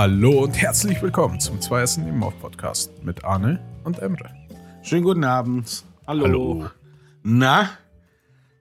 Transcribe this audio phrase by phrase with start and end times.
[0.00, 4.32] Hallo und herzlich willkommen zum Zweiersten Nebenauf Podcast mit Arne und Emre.
[4.80, 5.82] Schönen guten Abend.
[6.06, 6.24] Hallo.
[6.24, 6.70] Hallo.
[7.24, 7.70] Na,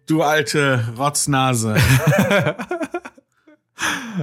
[0.07, 1.75] du alte Rotznase.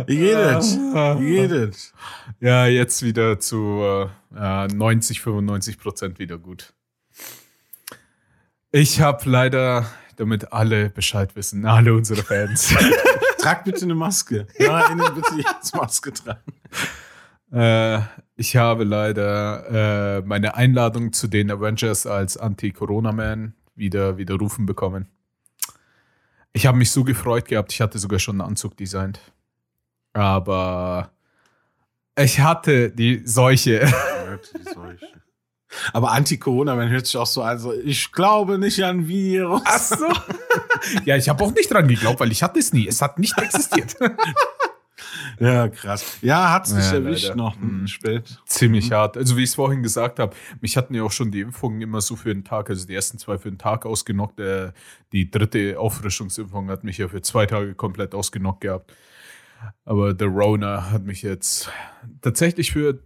[0.06, 0.76] Wie geht es?
[0.76, 1.94] Wie geht es?
[2.40, 6.74] Ja, jetzt wieder zu äh, 90, 95 Prozent wieder gut.
[8.72, 9.86] Ich habe leider,
[10.16, 12.74] damit alle Bescheid wissen, alle unsere Fans.
[13.44, 14.46] Trag bitte eine Maske.
[14.58, 16.54] Nein, bitte jetzt Maske tragen.
[17.52, 18.00] äh,
[18.36, 25.08] ich habe leider äh, meine Einladung zu den Avengers als Anti-Corona-Man wieder widerrufen bekommen.
[26.54, 29.20] Ich habe mich so gefreut gehabt, ich hatte sogar schon einen Anzug designt.
[30.14, 31.10] Aber
[32.18, 33.92] ich hatte die Seuche.
[34.54, 35.23] Die Seuche.
[35.92, 39.62] Aber Anti-Corona, man hört sich auch so an, so, ich glaube nicht an Virus.
[39.64, 40.06] Ach so.
[41.04, 42.86] ja, ich habe auch nicht dran geglaubt, weil ich hatte es nie.
[42.88, 43.96] Es hat nicht existiert.
[45.40, 46.18] Ja, krass.
[46.22, 47.36] Ja, hat's dich Ja, erwischt leider.
[47.36, 47.86] noch Mhm.
[47.88, 48.38] spät.
[48.46, 49.16] Ziemlich hart.
[49.16, 52.00] Also wie ich es vorhin gesagt habe, mich hatten ja auch schon die Impfungen immer
[52.00, 54.38] so für den Tag, also die ersten zwei für den Tag ausgenockt.
[54.40, 54.72] Äh,
[55.12, 58.92] die dritte Auffrischungsimpfung hat mich ja für zwei Tage komplett ausgenockt gehabt.
[59.84, 61.68] Aber der Rona hat mich jetzt
[62.22, 63.00] tatsächlich für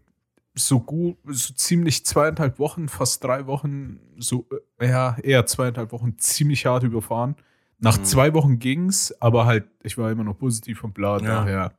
[0.58, 4.46] so gut, so ziemlich zweieinhalb Wochen, fast drei Wochen, so
[4.78, 7.36] äh, ja, eher zweieinhalb Wochen ziemlich hart überfahren.
[7.78, 8.04] Nach Mhm.
[8.04, 11.24] zwei Wochen ging's, aber halt, ich war immer noch positiv und bla, Ja.
[11.44, 11.72] daher.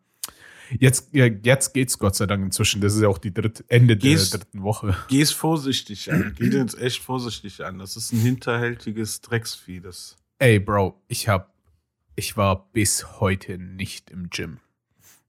[0.80, 2.80] Jetzt, ja, jetzt geht's Gott sei Dank inzwischen.
[2.80, 4.96] Das ist ja auch die dritte, Ende Gehst- der dritten Woche.
[5.08, 6.36] Geh es vorsichtig an.
[6.38, 7.80] Geh jetzt echt vorsichtig an.
[7.80, 9.82] Das ist ein hinterhältiges Drecksvieh.
[9.82, 11.54] Das Ey, Bro, ich hab,
[12.16, 14.60] ich war bis heute nicht im Gym.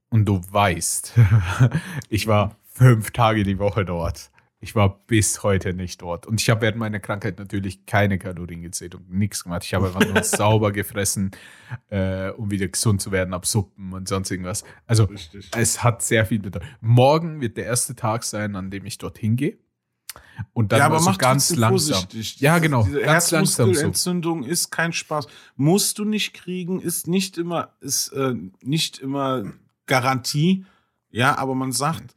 [0.09, 1.13] Und du weißt,
[2.09, 4.31] ich war fünf Tage die Woche dort.
[4.63, 6.27] Ich war bis heute nicht dort.
[6.27, 9.63] Und ich habe während meiner Krankheit natürlich keine Kalorien gezählt und nichts gemacht.
[9.63, 11.31] Ich habe einfach nur sauber gefressen,
[11.89, 14.63] äh, um wieder gesund zu werden, ab Suppen und sonst irgendwas.
[14.85, 15.49] Also, richtig.
[15.57, 16.69] es hat sehr viel bedeutet.
[16.79, 19.57] Morgen wird der erste Tag sein, an dem ich dorthin gehe.
[20.53, 21.95] Und dann ja, aber so ganz langsam.
[21.95, 22.39] vorsichtig.
[22.39, 22.83] Ja, genau.
[22.83, 23.69] Diese Ganz langsam so.
[23.69, 25.27] Herzmuskelentzündung ist kein Spaß.
[25.55, 29.43] Musst du nicht kriegen, ist nicht immer, ist äh, nicht immer
[29.87, 30.65] Garantie.
[31.09, 32.15] Ja, aber man sagt,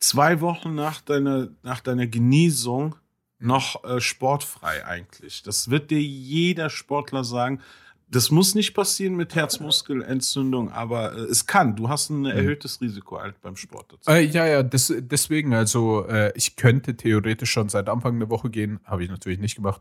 [0.00, 2.96] zwei Wochen nach deiner, nach deiner Genesung
[3.38, 5.42] noch äh, sportfrei eigentlich.
[5.42, 7.60] Das wird dir jeder Sportler sagen.
[8.08, 11.76] Das muss nicht passieren mit Herzmuskelentzündung, aber äh, es kann.
[11.76, 13.92] Du hast ein erhöhtes Risiko halt beim Sport.
[13.92, 14.10] dazu.
[14.10, 18.50] Äh, ja, ja, das, deswegen, also äh, ich könnte theoretisch schon seit Anfang der Woche
[18.50, 19.80] gehen, habe ich natürlich nicht gemacht.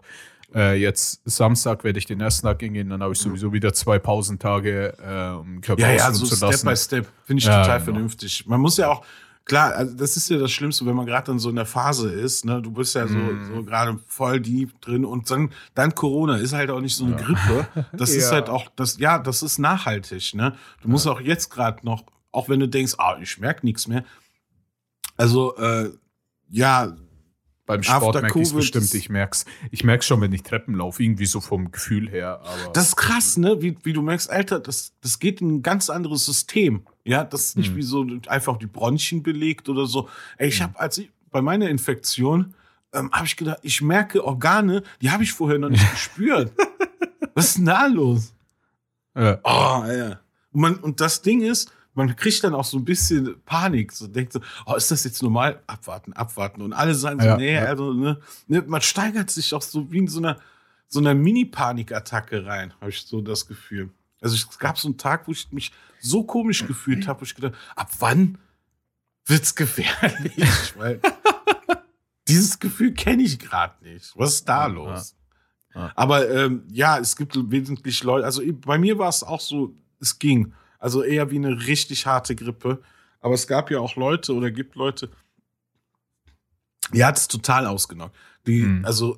[0.54, 4.00] Äh, jetzt Samstag werde ich den ersten Tag gehen, dann habe ich sowieso wieder zwei
[4.00, 7.08] Pausentage, äh, um Körper Ja, ja, so zu Step by Step.
[7.26, 7.92] Finde ich Ja, total genau.
[7.94, 8.46] vernünftig.
[8.48, 9.04] Man muss ja auch,
[9.50, 12.10] klar, also das ist ja das Schlimmste, wenn man gerade dann so in der Phase
[12.10, 12.62] ist, ne?
[12.62, 13.44] Du bist ja so, Mhm.
[13.44, 17.16] so gerade voll deep drin und dann, dann Corona ist halt auch nicht so eine
[17.18, 17.68] Grippe.
[17.98, 18.32] Das ist Ja.
[18.32, 20.56] halt auch, das, ja, das ist nachhaltig, ne?
[20.82, 24.06] Du musst auch jetzt gerade noch, auch wenn du denkst, ah, ich merke nichts mehr.
[25.18, 25.90] Also, äh,
[26.50, 26.96] ja,
[27.70, 29.46] Beim Sport merke ich es bestimmt, ich merke es.
[29.72, 32.42] Ich merke schon, wenn ich Treppen laufe, irgendwie so vom Gefühl her.
[32.74, 33.62] Das ist krass, ne?
[33.62, 36.86] Wie, wie du merkst, Alter, das, das geht in ein ganz anderes System.
[37.06, 37.76] Ja, das ist nicht Mhm.
[37.78, 40.10] wie so einfach die Bronchien belegt oder so.
[40.38, 42.56] Ey, ich habe, als ich bei meiner Infektion,
[42.92, 46.52] ähm, habe ich gedacht, ich merke Organe, die habe ich vorher noch nicht gespürt.
[47.36, 48.34] Was ist denn da los?
[49.14, 50.20] äh, Oh, ja.
[50.52, 53.92] Und, man, und das Ding ist, man kriegt dann auch so ein bisschen Panik.
[53.92, 55.62] So denkt so, oh, ist das jetzt normal?
[55.68, 56.62] Abwarten, abwarten.
[56.62, 57.66] Und alle sagen so, Ja, nee, ja.
[57.66, 60.38] also, ne, ne, man steigert sich auch so wie in so einer,
[60.88, 63.90] so einer Mini-Panikattacke rein, habe ich so das Gefühl.
[64.22, 67.36] Also es gab so einen Tag, wo ich mich so komisch gefühlt habe, wo ich
[67.36, 68.38] gedacht, ab wann
[69.26, 70.74] wird's gefährlich?
[70.78, 71.00] Weil
[72.28, 74.12] dieses Gefühl kenne ich gerade nicht.
[74.16, 75.16] Was ist da Ja, los?
[75.76, 75.92] ja.
[75.96, 80.18] Aber ähm, ja, es gibt wesentlich Leute, also bei mir war es auch so, es
[80.20, 80.54] ging.
[80.80, 82.82] Also eher wie eine richtig harte Grippe.
[83.22, 85.10] Aber es gab ja auch Leute oder gibt Leute,
[86.94, 88.16] die hat es total ausgenockt.
[88.48, 88.86] Die, Mhm.
[88.86, 89.18] also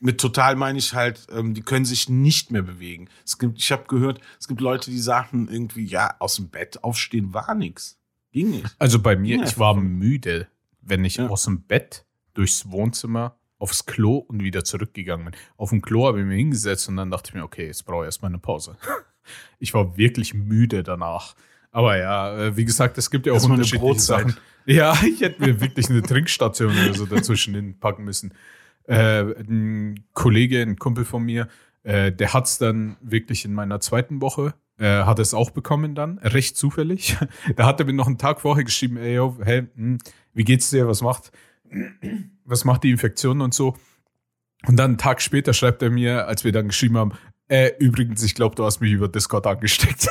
[0.00, 3.08] mit total meine ich halt, ähm, die können sich nicht mehr bewegen.
[3.24, 6.82] Es gibt, ich habe gehört, es gibt Leute, die sagen irgendwie, ja, aus dem Bett
[6.82, 7.98] aufstehen war nix.
[8.32, 8.66] Ging nicht.
[8.78, 10.48] also bei mir, Ja, ich war müde,
[10.82, 11.28] wenn ich Ja.
[11.28, 12.04] aus dem Bett
[12.34, 15.40] durchs Wohnzimmer aufs Klo und wieder zurückgegangen bin.
[15.56, 18.02] Auf dem Klo habe ich mich hingesetzt und dann dachte ich mir, okay, jetzt brauche
[18.02, 18.76] ich erstmal eine Pause.
[19.58, 21.34] Ich war wirklich müde danach.
[21.70, 24.28] Aber ja, äh, wie gesagt, es gibt ja auch Erstmal eine unterschiedliche Brotzeit.
[24.30, 24.40] Sachen.
[24.66, 28.32] Ja, ich hätte mir wirklich eine Trinkstation oder so dazwischen hinpacken müssen.
[28.84, 31.48] Äh, ein Kollege, ein Kumpel von mir,
[31.82, 35.94] äh, der hat es dann wirklich in meiner zweiten Woche, äh, hat es auch bekommen
[35.94, 37.16] dann, recht zufällig.
[37.56, 39.98] Da hat er mir noch einen Tag vorher geschrieben, ey, yo, hey, hm,
[40.34, 41.30] wie geht's dir, was macht,
[42.44, 43.76] was macht die Infektion und so.
[44.66, 47.12] Und dann einen Tag später schreibt er mir, als wir dann geschrieben haben,
[47.48, 50.08] äh, übrigens, ich glaube, du hast mich über Discord angesteckt.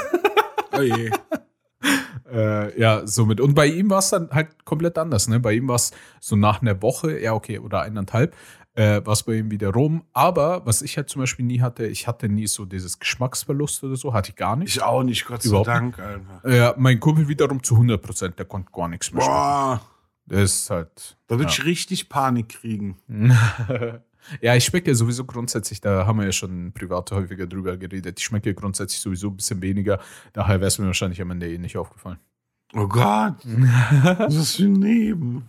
[0.72, 1.12] Oh je.
[2.32, 3.40] äh, ja, somit.
[3.40, 5.28] Und bei ihm war es dann halt komplett anders.
[5.28, 5.40] Ne?
[5.40, 8.36] Bei ihm war es so nach einer Woche, ja, okay, oder eineinhalb,
[8.74, 10.04] äh, war es bei ihm wieder rum.
[10.14, 13.96] Aber was ich halt zum Beispiel nie hatte, ich hatte nie so dieses Geschmacksverlust oder
[13.96, 14.76] so, hatte ich gar nicht.
[14.76, 16.56] Ich auch nicht, Gott sei Überhaupt Dank, Alter.
[16.56, 19.38] Ja, mein Kumpel wiederum zu 100 Prozent, der konnte gar nichts mehr schmecken.
[19.38, 19.82] Boah,
[20.26, 21.18] Der ist halt.
[21.28, 21.50] da würde ja.
[21.50, 22.98] ich richtig Panik kriegen.
[24.42, 28.19] ja, ich schmecke ja sowieso grundsätzlich, da haben wir ja schon privat häufiger drüber geredet.
[28.19, 30.00] Ich schmecke grundsätzlich sowieso ein bisschen weniger.
[30.33, 32.19] Daher wäre es mir wahrscheinlich am Ende eh nicht aufgefallen.
[32.74, 35.48] Oh Gott, was für ein Leben?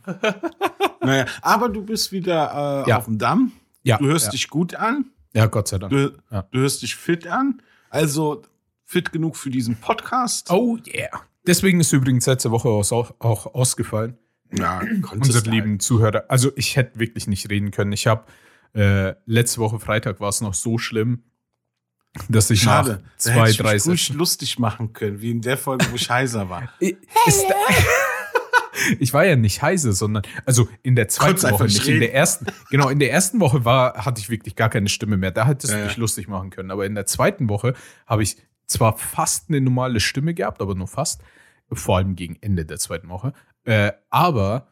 [1.01, 2.99] naja, aber du bist wieder äh, Ja.
[2.99, 3.53] auf dem Damm.
[3.83, 4.31] Ja, Du hörst ja.
[4.33, 5.07] dich gut an.
[5.33, 5.91] Ja, Gott sei Dank.
[5.93, 6.43] Du, Ja.
[6.51, 7.63] du hörst dich fit an.
[7.91, 8.43] Also
[8.85, 10.51] fit genug für diesen Podcast.
[10.51, 11.23] Oh yeah.
[11.47, 14.19] Deswegen ist übrigens letzte Woche auch, auch ausgefallen.
[14.53, 14.81] Ja,
[15.13, 16.25] Unsere lieben Zuhörer.
[16.29, 17.93] Also ich hätte wirklich nicht reden können.
[17.93, 18.25] Ich habe
[18.77, 21.25] äh, letzte Woche Freitag war es noch so schlimm,
[22.29, 22.91] dass ich Schade.
[22.91, 24.19] nach Da zwei, hätte ich drei mich ruhig Sätzen.
[24.19, 26.69] lustig machen können, wie in der Folge, wo ich heiser war.
[26.81, 26.97] Ich-
[29.01, 31.87] ich war ja nicht heiße, sondern also in der zweiten Woche nicht nicht.
[31.87, 32.01] In reden.
[32.01, 35.31] der ersten, genau, in der ersten Woche war, hatte ich wirklich gar keine Stimme mehr.
[35.31, 35.89] Da hättest Ja, du ja.
[35.89, 36.71] dich lustig machen können.
[36.71, 37.75] Aber in der zweiten Woche
[38.07, 38.37] habe ich
[38.67, 41.23] zwar fast eine normale Stimme gehabt, aber nur fast.
[41.73, 43.33] Vor allem gegen Ende der zweiten Woche.
[43.65, 44.69] Äh, aber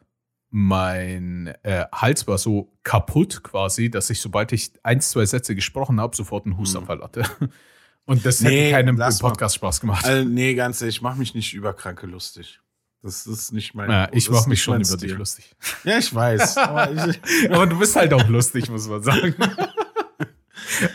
[0.57, 5.99] mein äh, Hals war so kaputt quasi, dass ich, sobald ich ein, zwei Sätze gesprochen
[5.99, 7.23] habe, sofort einen Hustanfall hatte.
[8.05, 8.97] Und das Nee, hätte keinem.
[9.19, 10.05] Podcast Spaß gemacht.
[10.05, 12.61] Also, nee, ganz ehrlich, ich mache mich nicht über Kranke lustig.
[13.01, 15.53] Das ist nicht mein ja, ich mache mich schon über dich lustig.
[15.83, 16.55] Ja, ich weiß.
[16.57, 19.35] Aber ich, Aber du bist halt auch lustig, muss man sagen.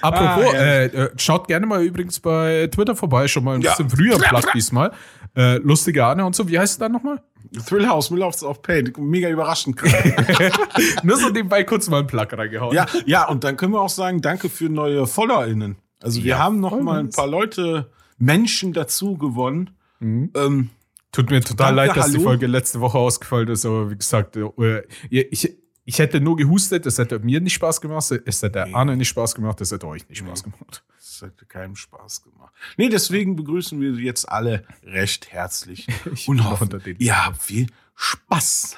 [0.01, 3.73] Apropos, Ah, äh, äh, schaut gerne mal übrigens bei Twitter vorbei, schon mal ein Ja.
[3.73, 4.93] bisschen früher Plug diesmal.
[5.37, 7.23] Äh, lustige Arne und so, wie heißt es dann nochmal?
[7.67, 9.81] Thrill House, Mill of Pain, mega überraschend.
[11.03, 12.75] Nur so nebenbei kurz mal einen Plug reingehauen.
[12.75, 15.77] ja, ja, und dann können wir auch sagen, danke für neue FollowerInnen.
[16.03, 19.71] Also wir Ja, haben noch mal ein paar Leute, Menschen dazu gewonnen.
[20.00, 20.31] Mhm.
[20.35, 20.71] Ähm,
[21.12, 22.25] Tut mir total Danke, leid, dass die hallo.
[22.25, 26.99] Folge letzte Woche ausgefallen ist, aber wie gesagt, äh, ich, ich hätte nur gehustet, es
[26.99, 28.75] hätte mir nicht Spaß gemacht, es hätte Nee.
[28.75, 30.85] Arne nicht Spaß gemacht, es hätte euch nicht Spaß gemacht.
[31.21, 32.53] Das hätte keinem Spaß gemacht.
[32.77, 35.87] Nee, deswegen begrüßen wir jetzt alle recht herzlich.
[36.13, 38.77] Ich und hoffen, ihr habt viel Spaß.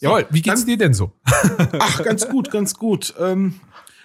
[0.00, 1.12] Jawohl, wie geht's dann- dir denn so?
[1.78, 3.14] Ach, ganz gut, ganz gut.
[3.18, 3.60] Ähm,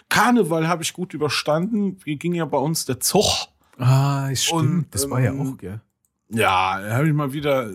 [0.10, 2.00] Karneval habe ich gut überstanden.
[2.06, 3.48] Hier ging ja bei uns der Zug.
[3.78, 4.94] Ah, stimmt.
[4.94, 5.82] das Ähm, war ja auch, gell?
[6.30, 7.72] Ja, da habe ich mal wieder,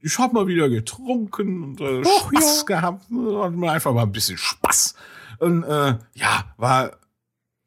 [0.00, 3.04] ich habe mal wieder getrunken und äh, Och, Spaß gehabt.
[3.10, 4.94] Hat mir einfach mal ein bisschen Spaß.
[5.38, 6.92] Und äh, ja, war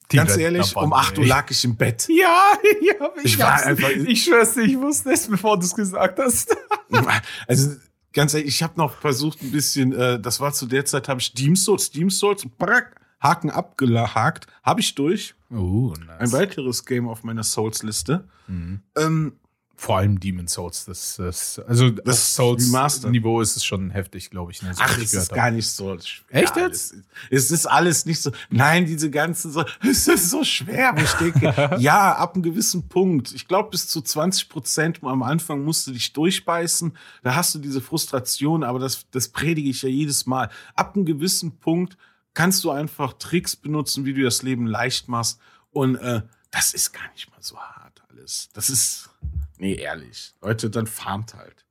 [0.09, 2.07] ganz ehrlich, um 8 Uhr lag ich im Bett.
[2.09, 6.19] Ja, ja, ich, Ich war einfach- ich schwör's ich wusste es, bevor du es gesagt
[6.19, 6.55] hast.
[7.47, 7.75] Also
[8.13, 11.19] ganz ehrlich, ich habe noch versucht ein bisschen, äh, das war zu der Zeit, habe
[11.19, 15.35] ich Deem Souls, Deem Souls, brack, Haken abgehakt, habe ich durch.
[15.51, 18.27] Oh, Ein weiteres Game auf meiner Souls-Liste.
[18.47, 18.81] Mhm.
[18.97, 19.33] Ähm,
[19.77, 20.85] Vor allem Demon Souls.
[20.85, 22.35] Das, das, also Das.
[22.35, 24.61] Souls-Niveau ist es schon heftig, glaube ich.
[24.61, 26.43] Ne, so Ach, es gehört ist gar nicht so schwer.
[26.43, 26.95] Echt alles.
[27.29, 28.31] Es ist alles nicht so.
[28.49, 29.65] Nein, diese ganzen so.
[29.81, 30.95] Es ist so schwer.
[30.97, 33.33] Ich denke, ja, ab einem gewissen Punkt.
[33.33, 36.95] Ich glaube, bis zu 20 Prozent am Anfang musst du dich durchbeißen.
[37.23, 40.49] Da hast du diese Frustration, aber das, das predige ich ja jedes Mal.
[40.75, 41.97] Ab einem gewissen Punkt
[42.33, 45.39] kannst du einfach Tricks benutzen, wie du das Leben leicht machst.
[45.71, 48.49] Und äh, das ist gar nicht mal so hart alles.
[48.53, 49.09] Das ist.
[49.57, 50.33] Nee, ehrlich.
[50.41, 51.65] Leute, dann farmt halt.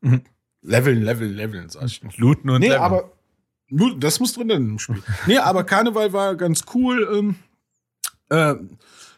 [0.00, 0.22] Mhm.
[0.62, 2.16] Leveln, leveln, leveln, sag ich noch.
[2.18, 2.82] Looten und Nee, Leveln.
[2.82, 3.12] aber
[3.98, 5.02] das muss drin im Spiel.
[5.26, 7.08] nee, aber Karneval war ganz cool.
[7.12, 7.36] Ähm,
[8.28, 8.54] äh,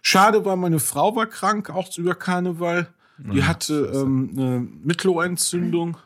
[0.03, 2.89] schade war, meine Frau war krank, auch über Karneval.
[3.19, 3.47] Die Mhm.
[3.47, 5.97] hatte ähm, eine Mittelohrentzündung.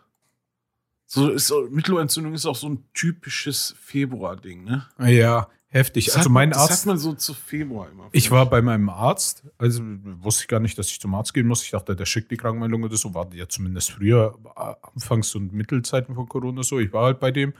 [1.06, 4.86] So ist Mittelohrentzündung ist auch so ein typisches Februar-Ding, ne?
[4.98, 6.06] Ja, heftig.
[6.06, 6.80] Das also mein man- das Arzt.
[6.80, 8.08] hat man so zu Februar immer.
[8.12, 9.82] Ich war bei meinem Arzt, also
[10.20, 11.62] wusste ich gar nicht, dass ich zum Arzt gehen muss.
[11.62, 13.14] Ich dachte, der schickt die Krankmeldung oder so.
[13.14, 16.78] War ja zumindest früher, äh, Anfangs- und Mittelzeiten von Corona so.
[16.78, 17.52] Ich war halt bei dem.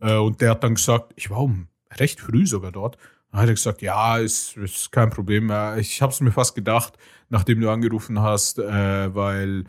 [0.00, 2.96] Äh, und der hat dann gesagt, ich war um recht früh sogar dort.
[3.32, 5.50] Dann hat er gesagt, ja, ist, ist kein Problem.
[5.50, 6.94] Ja, Ich habe es mir fast gedacht,
[7.28, 9.64] nachdem du angerufen hast, äh, weil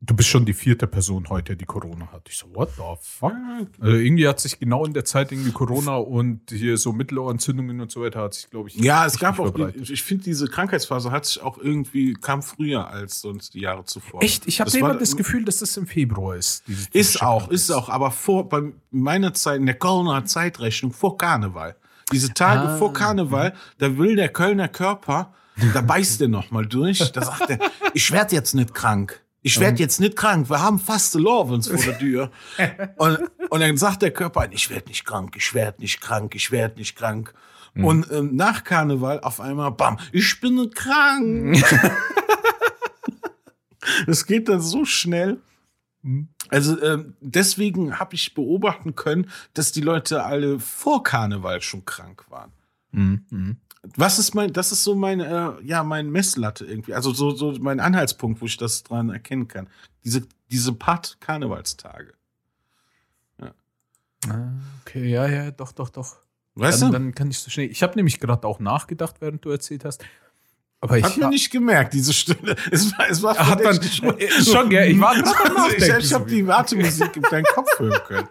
[0.00, 2.28] du bist schon die vierte Person heute, die Corona hat.
[2.28, 3.32] Ich so, what the fuck?
[3.80, 7.90] Also irgendwie hat sich genau in der Zeit irgendwie Corona und hier so Mittelohrentzündungen und
[7.90, 9.88] so weiter hat sich, glaube ich, Ja, es gab auch, verbreitet.
[9.90, 14.22] ich finde, diese Krankheitsphase hat sich auch irgendwie, kam früher als sonst die Jahre zuvor.
[14.22, 14.46] Echt?
[14.46, 16.62] Ich habe immer das Gefühl, dass das im Februar ist.
[16.92, 21.76] Ist auch, ist auch, aber vor, bei meiner Zeit, in der Kölner Zeitrechnung, vor Karneval.
[22.12, 22.76] Diese Tage Ah.
[22.76, 25.34] vor Karneval, da will der Kölner Körper,
[25.74, 27.58] da beißt er noch mal durch, da sagt er,
[27.94, 29.22] ich werd jetzt nicht krank.
[29.46, 30.50] Ich werd jetzt nicht krank.
[30.50, 32.32] Wir haben fast Lovens vor der Tür.
[32.96, 36.50] Und, und dann sagt der Körper, ich werd nicht krank, ich werd nicht krank, ich
[36.50, 37.32] werd nicht krank.
[37.76, 41.62] Und ähm, nach Karneval auf einmal, bam, ich bin krank.
[44.08, 45.38] Das geht dann so schnell.
[46.02, 46.26] Hm.
[46.48, 52.24] Also ähm, deswegen habe ich beobachten können, dass die Leute alle vor Karneval schon krank
[52.28, 52.50] waren.
[52.92, 53.56] Hm, hm.
[53.96, 56.94] Was ist mein, das ist so mein, äh, ja, mein Messlatte irgendwie.
[56.94, 59.68] Also so, so mein Anhaltspunkt, wo ich das dran erkennen kann.
[60.04, 62.12] Diese, diese Part Karnevalstage.
[64.28, 64.52] Ah,
[64.82, 66.16] Okay, ja, ja, doch, doch, doch.
[66.54, 66.98] Weißt dann, du?
[66.98, 67.70] dann kann ich so schnell.
[67.70, 70.02] Ich habe nämlich gerade auch nachgedacht, während du erzählt hast.
[70.80, 72.56] Aber ich Hat man nicht gemerkt, diese Stimme.
[72.70, 74.90] Es war, es war Hat man äh, schon, gell?
[74.90, 78.28] Ich war gerade Also ich ich habe die Wartemusik in deinen Kopf hören können.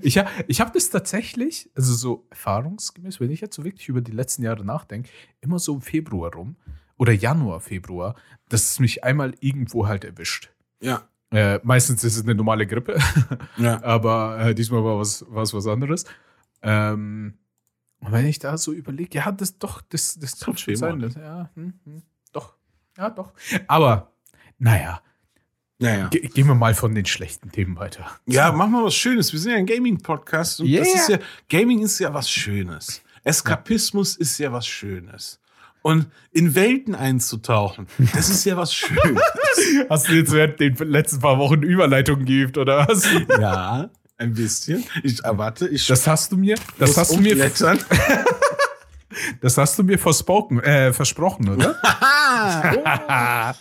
[0.00, 4.12] Ich, ich habe das tatsächlich, also so erfahrungsgemäß, wenn ich jetzt so wirklich über die
[4.12, 5.10] letzten Jahre nachdenke,
[5.40, 6.56] immer so im Februar rum
[6.96, 8.14] oder Januar, Februar,
[8.48, 10.50] dass es mich einmal irgendwo halt erwischt.
[10.80, 11.08] Ja.
[11.30, 12.98] Äh, meistens ist es eine normale Grippe,
[13.56, 13.82] Ja.
[13.82, 16.04] aber äh, diesmal war was, es was anderes.
[16.60, 17.38] Ähm,
[18.00, 20.98] und wenn ich da so überlege, ja, das doch, das, das kann schon sein.
[20.98, 22.02] Das, ja, hm, hm,
[22.32, 22.56] doch,
[22.98, 23.32] ja, doch.
[23.68, 24.12] Aber,
[24.58, 25.00] naja,
[25.82, 26.08] Naja.
[26.08, 28.06] ge gehen wir mal von den schlechten Themen weiter.
[28.26, 29.32] Ja, mach mal was Schönes.
[29.32, 30.94] Wir sind ja ein Gaming-Podcast und das Yeah.
[30.96, 31.18] ist ja,
[31.50, 33.02] Gaming ist ja was Schönes.
[33.24, 35.40] Eskapismus ist ja was Schönes.
[35.82, 39.20] Und in Welten einzutauchen, das ist ja was Schönes.
[39.90, 43.04] Hast du jetzt während den letzten paar Wochen Überleitungen geübt oder was?
[43.40, 44.84] ja, ein bisschen.
[45.02, 47.34] Ich erwarte, ich Das hast du mir, das hast du mir,
[49.40, 51.74] das hast du mir versprochen, äh, versprochen, oder?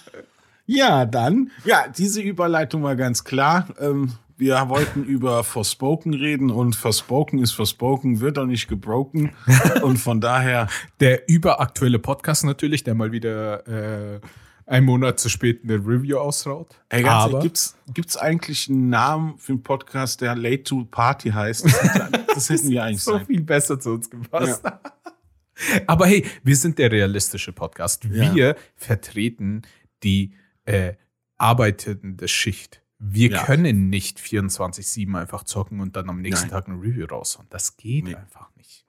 [0.73, 1.51] Ja, dann.
[1.65, 3.67] Ja, diese Überleitung war ganz klar.
[3.79, 9.31] Ähm, wir wollten über Forspoken reden und Forspoken ist Forspoken, wird doch nicht gebroken.
[9.83, 10.67] Und von daher,
[10.99, 13.67] Der überaktuelle Podcast natürlich, der mal wieder
[14.15, 14.19] äh,
[14.65, 16.79] einen Monat zu spät eine Review ausraut.
[16.89, 21.29] ey, ganz Aber gibt's, gibt's eigentlich einen Namen für einen Podcast, der Late to Party
[21.29, 21.65] heißt?
[21.65, 23.25] Das, hätte- das hätten wir eigentlich so sein.
[23.27, 24.63] viel besser zu uns gepasst.
[25.85, 28.05] Aber hey, wir sind der realistische Podcast.
[28.05, 28.33] Ja.
[28.33, 29.61] Wir vertreten
[30.03, 30.33] die
[30.65, 30.93] äh,
[31.37, 32.81] arbeitende Schicht.
[32.99, 33.43] Wir Ja.
[33.45, 36.51] können nicht 24-7 einfach zocken und dann am nächsten Nein.
[36.63, 37.47] Tag eine Review raushauen.
[37.49, 38.15] Das geht Nee.
[38.15, 38.85] einfach nicht.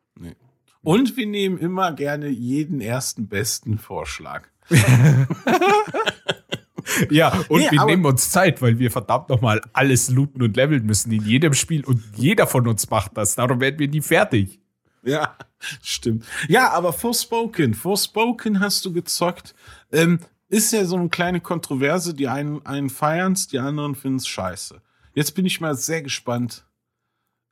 [0.82, 4.48] Und wir nehmen immer gerne jeden ersten besten Vorschlag.
[7.10, 10.84] Ja, und Nee, wir nehmen uns Zeit, weil wir verdammt nochmal alles looten und leveln
[10.84, 13.36] müssen in jedem Spiel und jeder von uns macht das.
[13.36, 14.60] Darum werden wir nie fertig.
[15.04, 15.36] Ja,
[15.80, 16.24] stimmt.
[16.48, 19.54] Ja, aber Forspoken, Forspoken hast du gezockt.
[19.92, 20.18] Ähm,
[20.52, 22.12] ist ja so eine kleine Kontroverse.
[22.14, 24.82] Die einen, einen feiern's, die anderen finden's scheiße.
[25.14, 26.66] Jetzt bin ich mal sehr gespannt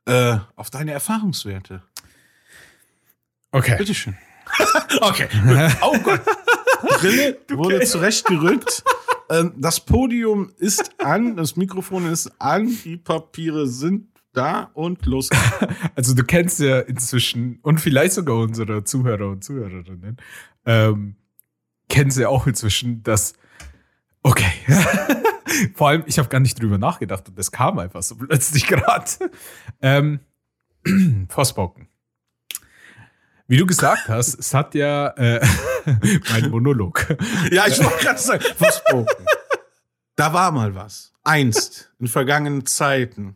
[0.05, 1.81] äh, auf deine Erfahrungswerte.
[3.51, 3.75] Okay.
[3.77, 4.15] Bitteschön.
[5.01, 5.27] okay.
[5.81, 6.21] Oh Gott.
[6.99, 8.83] Brille wurde zurechtgerückt.
[9.29, 15.29] Ähm, das Podium ist an, das Mikrofon ist an, die Papiere sind da und los.
[15.29, 15.43] geht's.
[15.95, 20.17] Also du kennst ja inzwischen und vielleicht sogar unsere Zuhörer und Zuhörerinnen,
[20.65, 21.15] ähm,
[21.91, 23.33] kennen sie auch inzwischen, dass
[24.23, 24.51] okay.
[25.75, 29.11] Vor allem, ich habe gar nicht drüber nachgedacht und das kam einfach so plötzlich gerade.
[29.81, 30.21] Ähm,
[31.29, 31.87] Forspoken.
[33.47, 35.45] Wie du gesagt hast, es hat ja äh,
[36.31, 37.05] mein Monolog.
[37.51, 39.25] Ja, ich wollte gerade sagen, Forspoken.
[40.15, 41.11] Da war mal was.
[41.23, 43.35] Einst, in vergangenen Zeiten.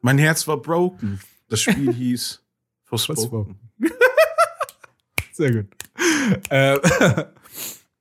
[0.00, 1.20] Mein Herz war broken.
[1.48, 2.42] Das Spiel hieß
[2.84, 3.60] Forspoken.
[5.32, 5.68] Sehr gut.
[6.50, 6.78] Äh,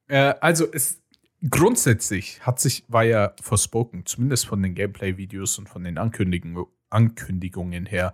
[0.07, 1.01] äh, also es
[1.49, 6.57] grundsätzlich hat sich, war ja Forspoken, zumindest von den Gameplay-Videos und von den Ankündigen,
[6.89, 8.13] Ankündigungen her,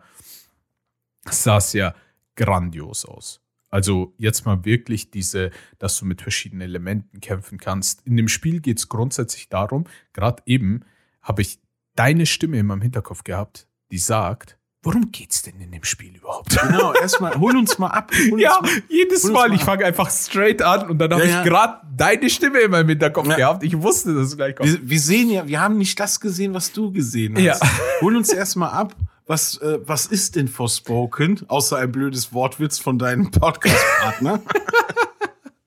[1.25, 1.95] sah es ja
[2.35, 3.41] grandios aus.
[3.69, 8.05] Also jetzt mal wirklich diese, dass du mit verschiedenen Elementen kämpfen kannst.
[8.05, 10.81] In dem Spiel geht es grundsätzlich darum, gerade eben
[11.21, 11.59] habe ich
[11.95, 16.55] deine Stimme in meinem Hinterkopf gehabt, die sagt, worum geht's denn in dem Spiel überhaupt?
[16.67, 18.11] Genau, erstmal, hol uns mal ab.
[18.37, 18.69] Ja, mal.
[18.89, 19.49] jedes Mal.
[19.49, 22.71] mal Ich fange einfach straight an und dann habe Ja, ich gerade deine Stimme in
[22.71, 23.35] meinem Hinterkopf Ja.
[23.35, 23.63] gehabt.
[23.63, 24.69] Ich wusste, dass es gleich kommt.
[24.69, 27.63] Wir, wir sehen ja, wir haben nicht das gesehen, was du gesehen hast.
[27.63, 27.69] Ja.
[28.01, 28.95] Hol uns erstmal ab.
[29.25, 31.45] Was, äh, was ist denn Forspoken?
[31.47, 34.41] Außer ein blödes Wortwitz von deinem Podcast-Partner.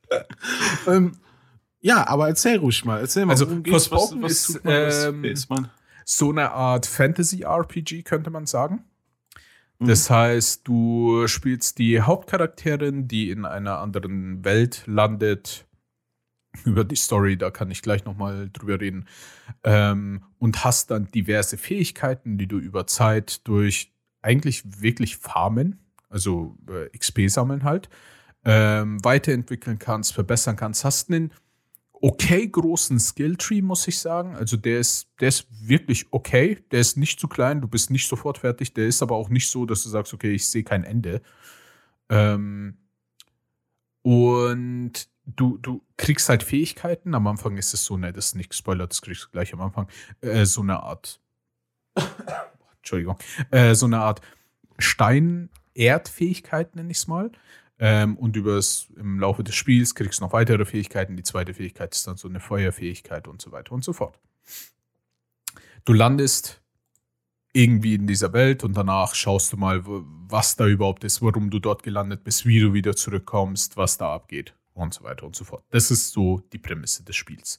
[0.87, 1.13] ähm,
[1.81, 3.01] ja, aber erzähl ruhig mal.
[3.01, 3.87] Erzähl mal, Also, worum geht's?
[3.87, 5.71] Forspoken ist, man, was, ähm, ist man?
[6.05, 8.85] So eine Art Fantasy-RPG, könnte man sagen.
[9.79, 9.87] Mhm.
[9.87, 15.67] Das heißt, du spielst die Hauptcharakterin, die in einer anderen Welt landet.
[16.65, 19.07] Über die Story, da kann ich gleich nochmal drüber reden.
[19.63, 23.93] Ähm, und hast dann diverse Fähigkeiten, die du über Zeit durch
[24.23, 25.79] eigentlich wirklich Farmen,
[26.09, 27.91] also äh, XP sammeln halt,
[28.45, 30.85] ähm, weiterentwickeln kannst, verbessern kannst.
[30.85, 31.33] Hast einen
[32.01, 34.37] okay großen Skilltree, muss ich sagen.
[34.37, 36.65] Also der ist, der ist wirklich okay.
[36.71, 38.75] Der ist nicht zu klein, du bist nicht sofort fertig.
[38.75, 41.23] Der ist aber auch nicht so, dass du sagst, okay, ich sehe kein Ende.
[42.09, 42.77] Ähm,
[44.03, 47.15] und du, du kriegst halt Fähigkeiten.
[47.15, 49.61] Am Anfang ist es so, ne, das ist nicht gespoilert, das kriegst du gleich am
[49.61, 49.89] Anfang.
[50.21, 51.21] Äh, so eine Art,
[52.79, 53.19] Entschuldigung,
[53.51, 54.21] äh, so eine Art
[54.79, 57.33] Stein-Erd-Fähigkeit, nenne ich es mal.
[57.79, 61.17] Ähm, und übers, im Laufe des Spiels kriegst du noch weitere Fähigkeiten.
[61.17, 64.19] Die zweite Fähigkeit ist dann so eine Feuerfähigkeit und so weiter und so fort.
[65.85, 66.63] Du landest
[67.53, 71.59] irgendwie in dieser Welt und danach schaust du mal, was da überhaupt ist, warum du
[71.59, 75.45] dort gelandet bist, wie du wieder zurückkommst, was da abgeht und so weiter und so
[75.45, 75.65] fort.
[75.71, 77.59] Das ist so die Prämisse des Spiels.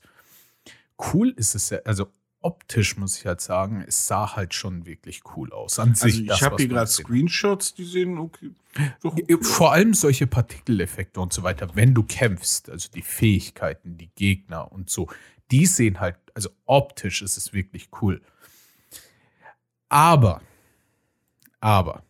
[1.14, 2.08] Cool ist es also
[2.42, 5.80] optisch muss ich halt sagen, es sah halt schon wirklich cool aus.
[5.80, 8.52] An also ich habe hier gerade Screenshots, die sehen okay.
[9.04, 9.38] okay.
[9.42, 14.72] Vor allem solche Partikeleffekte und so weiter, wenn du kämpfst, also die Fähigkeiten, die Gegner
[14.72, 15.10] und so,
[15.52, 18.22] die sehen halt, also optisch ist es wirklich cool.
[19.90, 20.42] Aber,
[21.60, 22.04] aber,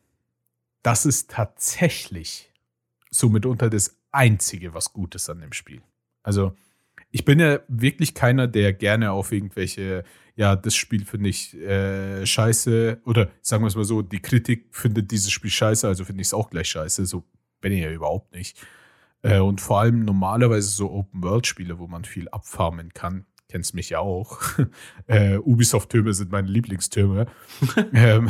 [0.81, 2.51] das ist tatsächlich
[3.09, 5.81] so mitunter das Einzige, was gut ist an dem Spiel.
[6.23, 6.55] Also,
[7.11, 10.03] ich bin ja wirklich keiner, der gerne auf irgendwelche,
[10.35, 14.67] ja, das Spiel finde ich äh, scheiße oder sagen wir es mal so, die Kritik
[14.71, 17.05] findet dieses Spiel scheiße, also finde ich es auch gleich scheiße.
[17.05, 17.23] So
[17.61, 18.57] bin ich ja überhaupt nicht.
[19.21, 23.99] Äh, und vor allem normalerweise so Open-World-Spiele, wo man viel abfarmen kann, kennst mich ja
[23.99, 24.39] auch.
[25.07, 27.27] äh, Ubisoft-Türme sind meine Lieblingstürme.
[27.93, 28.29] ähm,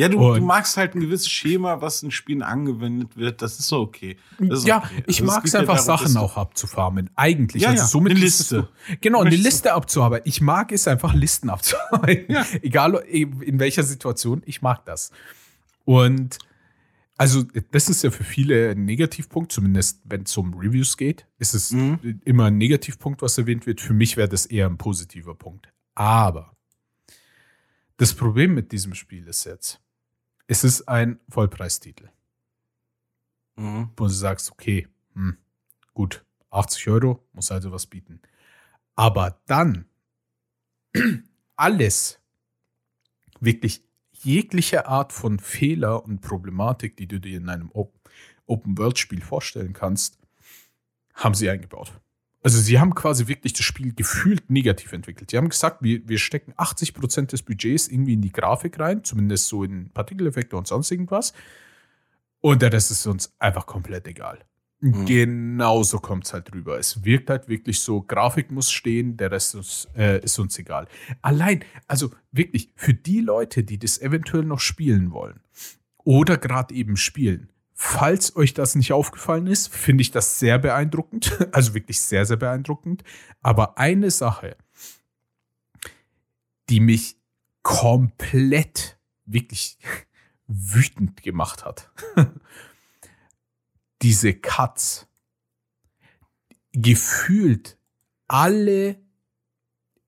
[0.00, 3.42] ja, du, du, magst halt ein gewisses Schema, was in Spielen angewendet wird.
[3.42, 4.16] Das ist so okay.
[4.38, 5.02] Ist ja, okay.
[5.06, 7.10] ich also mag es einfach, darum, Sachen auch abzufarmen.
[7.16, 7.62] Eigentlich.
[7.62, 8.68] Ja, also ja, somit eine Liste.
[8.88, 10.26] Du, genau, eine Liste abzuarbeiten.
[10.26, 12.34] Ich mag es einfach, Listen abzuarbeiten.
[12.34, 12.46] Ja.
[12.62, 15.10] Egal in welcher Situation, ich mag das.
[15.84, 16.38] Und
[17.18, 21.26] also, das ist ja für viele ein Negativpunkt, zumindest wenn es um Reviews geht.
[21.38, 22.20] Ist es mhm.
[22.24, 23.82] immer ein Negativpunkt, was erwähnt wird.
[23.82, 25.68] Für mich wäre das eher ein positiver Punkt.
[25.94, 26.56] Aber
[27.98, 29.78] das Problem mit diesem Spiel ist jetzt,
[30.50, 32.10] es ist ein Vollpreistitel.
[33.54, 33.90] Mhm.
[33.96, 35.38] Wo du sagst, okay, hm,
[35.94, 38.20] gut, 80 Euro muss also was bieten.
[38.96, 39.88] Aber dann
[41.56, 42.18] alles,
[43.38, 47.70] wirklich jegliche Art von Fehler und Problematik, die du dir in einem
[48.46, 50.18] Open-World-Spiel vorstellen kannst,
[51.14, 51.92] haben sie eingebaut.
[52.42, 55.30] Also sie haben quasi wirklich das Spiel gefühlt negativ entwickelt.
[55.30, 59.48] Sie haben gesagt, wir, wir stecken 80% des Budgets irgendwie in die Grafik rein, zumindest
[59.48, 61.34] so in Partikeleffekte und sonst irgendwas.
[62.40, 64.38] Und der Rest ist uns einfach komplett egal.
[64.80, 65.04] Mhm.
[65.04, 66.78] Genauso kommt es halt rüber.
[66.78, 70.88] Es wirkt halt wirklich so, Grafik muss stehen, der Rest ist, äh, ist uns egal.
[71.20, 75.40] Allein, also wirklich, für die Leute, die das eventuell noch spielen wollen
[75.98, 77.50] oder gerade eben spielen,
[77.82, 81.32] falls euch das nicht aufgefallen ist, finde ich das sehr beeindruckend.
[81.52, 83.04] Also wirklich sehr, sehr beeindruckend.
[83.40, 84.54] Aber eine Sache,
[86.68, 87.16] die mich
[87.62, 89.78] komplett wirklich
[90.46, 91.90] wütend gemacht hat
[94.02, 95.08] diese Cuts
[96.72, 97.78] gefühlt
[98.28, 99.00] alle,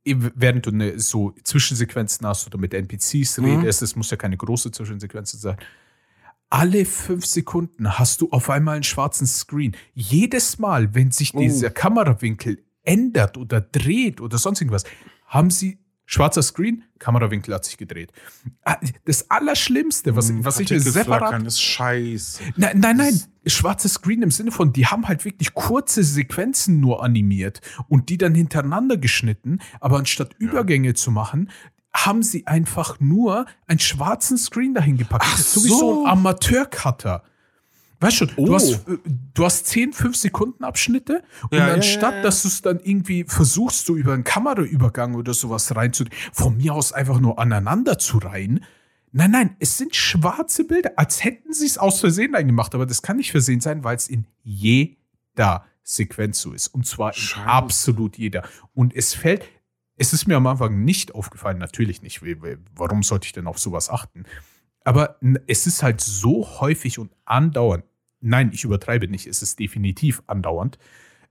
[0.04, 3.44] während du eine, so Zwischensequenzen hast oder mit NPCs mhm.
[3.44, 5.56] redest, es muss ja keine große Zwischensequenz sein,
[6.52, 9.74] alle fünf Sekunden hast du auf einmal einen schwarzen Screen.
[9.94, 11.40] Jedes Mal, wenn sich oh.
[11.40, 14.84] dieser Kamerawinkel ändert oder dreht oder sonst irgendwas,
[15.26, 18.12] haben sie Schwarzer Screen, Kamerawinkel hat sich gedreht.
[18.64, 21.42] Ah, das Allerschlimmste, was, hm, was ich mir separat.
[21.44, 22.42] ist scheiße.
[22.56, 23.22] Nein, nein, nein.
[23.46, 28.18] Schwarzer Screen im Sinne von, die haben halt wirklich kurze Sequenzen nur animiert und die
[28.18, 30.48] dann hintereinander geschnitten, aber anstatt ja.
[30.48, 31.48] Übergänge zu machen,
[31.94, 35.24] haben sie einfach nur einen schwarzen Screen dahin gepackt.
[35.26, 35.60] Ach so.
[35.60, 37.22] so wie so ein Amateurcutter.
[38.02, 38.46] Weißt du, oh.
[38.46, 38.98] du, hast, äh,
[39.32, 42.80] du hast 10, 5 Sekunden Abschnitte und ja, anstatt, ja, ja, dass du es dann
[42.80, 47.98] irgendwie versuchst, so über einen Kameraübergang oder sowas reinzudrehen, von mir aus einfach nur aneinander
[47.98, 48.64] zu reihen.
[49.12, 53.02] Nein, nein, es sind schwarze Bilder, als hätten sie es aus Versehen eingemacht, aber das
[53.02, 56.68] kann nicht versehen sein, weil es in jeder Sequenz so ist.
[56.68, 58.42] Und zwar in absolut jeder.
[58.74, 59.44] Und es fällt,
[60.02, 62.22] es ist mir am Anfang nicht aufgefallen, natürlich nicht.
[62.74, 64.24] Warum sollte ich denn auf sowas achten?
[64.84, 67.84] Aber es ist halt so häufig und andauernd
[68.22, 70.78] nein, ich übertreibe nicht, es ist definitiv andauernd,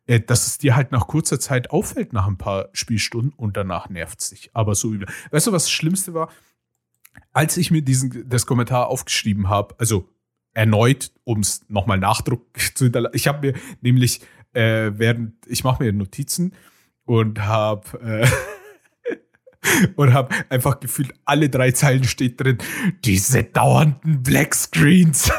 [0.06, 3.90] äh, dass es dir halt nach kurzer Zeit auffällt, nach ein paar Spielstunden und danach
[3.90, 4.52] nervt es sich.
[4.54, 5.08] Aber so übel.
[5.32, 6.30] Weißt du, was das Schlimmste war?
[7.34, 10.10] Als ich mir diesen, das Kommentar aufgeschrieben habe, also
[10.54, 13.16] erneut, um es nochmal Nachdruck zu hinterlassen.
[13.16, 14.22] Ich habe mir nämlich,
[14.54, 16.54] äh, während, ich mache mir Notizen
[17.06, 18.28] und habe äh,
[19.96, 22.58] und habe einfach gefühlt, alle drei Zeilen steht drin,
[23.04, 25.32] diese dauernden Black Screens.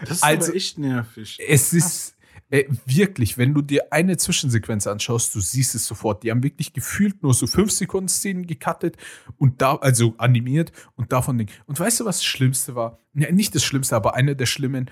[0.00, 1.38] Das ist also, echt nervig.
[1.46, 2.16] Es ist
[2.50, 6.22] äh, wirklich, wenn du dir eine Zwischensequenz anschaust, du siehst es sofort.
[6.22, 8.96] Die haben wirklich gefühlt nur so fünf Sekunden Szenen gecuttet
[9.36, 11.44] und da, also animiert und davon.
[11.66, 13.00] Und weißt du, was das Schlimmste war?
[13.14, 14.90] Ja, nicht das Schlimmste, aber einer der schlimmen.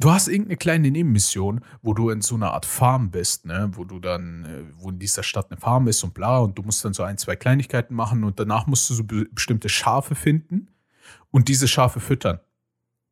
[0.00, 3.70] Du hast irgendeine kleine Nebenmission, wo du in so einer Art Farm bist, ne?
[3.74, 6.62] wo du dann, äh, wo in dieser Stadt eine Farm ist und bla, und du
[6.62, 10.14] musst dann so ein, zwei Kleinigkeiten machen und danach musst du so be bestimmte Schafe
[10.14, 10.68] finden
[11.30, 12.40] und diese Schafe füttern.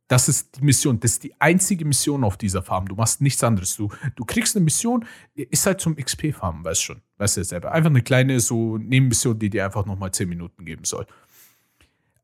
[0.09, 0.98] Das ist die Mission.
[1.01, 2.88] Das ist die einzige Mission auf dieser Farm.
[2.88, 3.77] Du machst nichts anderes.
[3.77, 7.03] Du, du kriegst eine Mission, ist halt zum XP-Farmen, weißt schon.
[7.18, 7.72] Weißt du selber.
[7.72, 11.07] Einfach eine kleine so Nebenmission, die dir einfach nochmal 10 Minuten geben soll.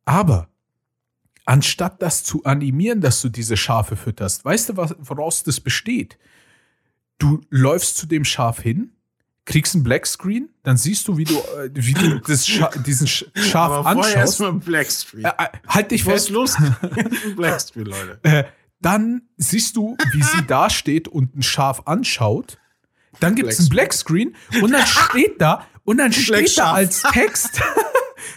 [0.07, 0.49] Aber
[1.45, 6.19] anstatt das zu animieren, dass du diese Schafe fütterst, weißt du, was, woraus das besteht?
[7.19, 8.93] Du läufst zu dem Schaf hin,
[9.45, 13.71] kriegst einen Blackscreen, dann siehst du, wie du, äh, wie du das Scha diesen Schaf
[13.71, 14.17] Aber anschaust.
[14.17, 15.25] erstmal Blackscreen.
[15.25, 16.31] Äh, äh, halt dich fest.
[16.31, 16.57] los?
[17.37, 18.19] Blackscreen, Leute.
[18.23, 18.45] Äh,
[18.81, 22.59] dann siehst du, wie sie da steht und ein Schaf anschaut.
[23.21, 27.61] Dann gibt es einen Blackscreen und dann steht da und dann steht da als Text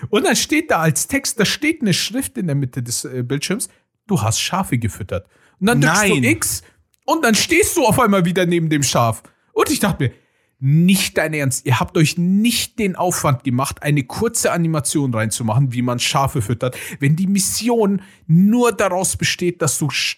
[0.10, 3.24] und dann steht da als Text, da steht eine Schrift in der Mitte des äh,
[3.24, 3.70] Bildschirms.
[4.08, 5.28] Du hast Schafe gefüttert.
[5.60, 6.22] Und dann drückst Nein.
[6.22, 6.64] du X
[7.06, 9.24] und dann stehst du auf einmal wieder neben dem Schaf.
[9.54, 10.12] Und ich dachte mir,
[10.60, 11.66] nicht dein Ernst.
[11.66, 16.78] Ihr habt euch nicht den Aufwand gemacht, eine kurze Animation reinzumachen, wie man Schafe füttert,
[17.00, 20.18] wenn die Mission nur daraus besteht, dass du Sch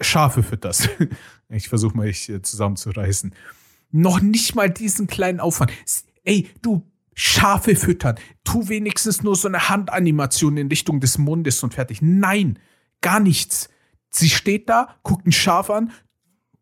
[0.00, 0.88] Schafe fütterst.
[1.50, 3.34] Ich versuche mal, mich hier zusammenzureißen.
[3.90, 5.72] Noch nicht mal diesen kleinen Aufwand.
[6.22, 6.86] Ey, du
[7.20, 8.16] Schafe füttern.
[8.44, 12.00] Tu wenigstens nur so eine Handanimation in Richtung des Mundes und fertig.
[12.00, 12.60] Nein,
[13.00, 13.68] gar nichts.
[14.08, 15.90] Sie steht da, guckt ein Schaf an,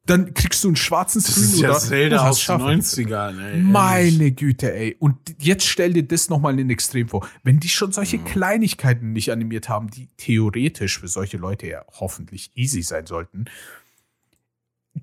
[0.07, 3.35] dann kriegst du einen schwarzen Das Screen ist ja oder Zelda aus den Schafe gefüttert.
[3.35, 3.61] 90ern, ey.
[3.61, 4.97] Meine Güte, ey.
[4.99, 7.29] Und jetzt stell dir das nochmal in Extrem vor.
[7.43, 12.51] Wenn die schon solche Kleinigkeiten nicht animiert haben, die theoretisch für solche Leute ja hoffentlich
[12.55, 13.45] easy sein sollten,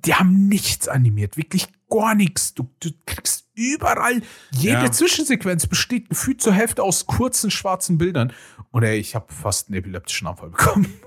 [0.06, 1.38] die haben nichts animiert.
[1.38, 2.54] Wirklich gar nichts.
[2.54, 4.92] Du, du kriegst überall, jede Ja.
[4.92, 8.34] Zwischensequenz besteht gefühlt zur Hälfte aus kurzen schwarzen Bildern.
[8.72, 10.92] Und ey, ich habe fast einen epileptischen Anfall bekommen.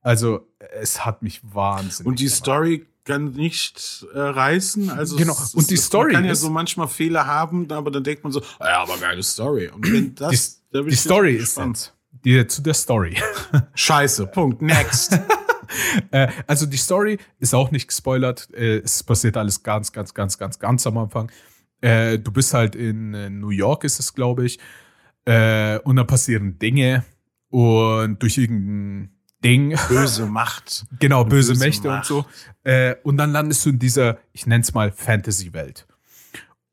[0.00, 0.46] Also,
[0.80, 2.38] es hat mich wahnsinnig Und die gemacht.
[2.38, 4.90] Story kann nicht äh, reißen.
[4.90, 5.32] Also Genau.
[5.34, 8.22] es- Und die es- Story Man kann ja so manchmal Fehler haben, aber dann denkt
[8.22, 9.68] man so, ah ja, aber geile Story.
[9.68, 11.94] Und wenn das, da bin Die Story ist jetzt.
[12.24, 13.16] Die, zu der Story.
[13.74, 14.28] Scheiße.
[14.28, 14.62] Punkt.
[14.62, 15.18] Next.
[16.10, 18.48] Äh, also die Story ist auch nicht gespoilert.
[18.54, 21.30] Äh, es passiert alles ganz, ganz, ganz, ganz, ganz am Anfang.
[21.80, 24.58] Äh, du bist halt in New York, ist es, glaube ich.
[25.26, 27.04] Und dann passieren Dinge.
[27.50, 29.10] Und durch irgendein
[29.44, 30.86] Ding, Böse Macht.
[30.98, 32.10] genau, böse, böse Mächte Macht.
[32.10, 32.24] und
[32.64, 32.70] so.
[33.02, 35.86] Und dann landest du in dieser, ich nenne es mal Fantasy-Welt.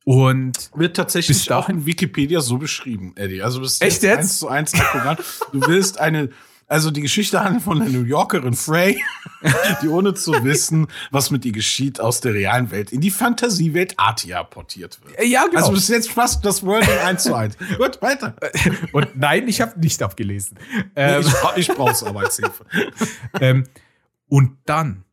[0.05, 3.41] Und Wird tatsächlich auch in Wikipedia so beschrieben, Eddie.
[3.41, 4.17] Also das ist Echt jetzt?
[4.19, 5.19] eins zu eins akkurat.
[5.51, 6.29] Du willst eine,
[6.67, 9.01] also die Geschichte handelt von der New Yorkerin Frey,
[9.81, 13.93] die ohne zu wissen, was mit ihr geschieht, aus der realen Welt in die Fantasiewelt
[13.97, 15.19] Artia portiert wird.
[15.19, 15.59] äh, ja, genau.
[15.59, 17.55] Also bis jetzt fast das Wording eins zu eins.
[17.77, 18.35] Gut, weiter.
[18.93, 20.57] und nein, ich habe nicht abgelesen.
[20.95, 22.65] Ähm, ich bra- ich brauch's Arbeitshilfe.
[23.39, 23.65] ähm,
[24.27, 25.03] und dann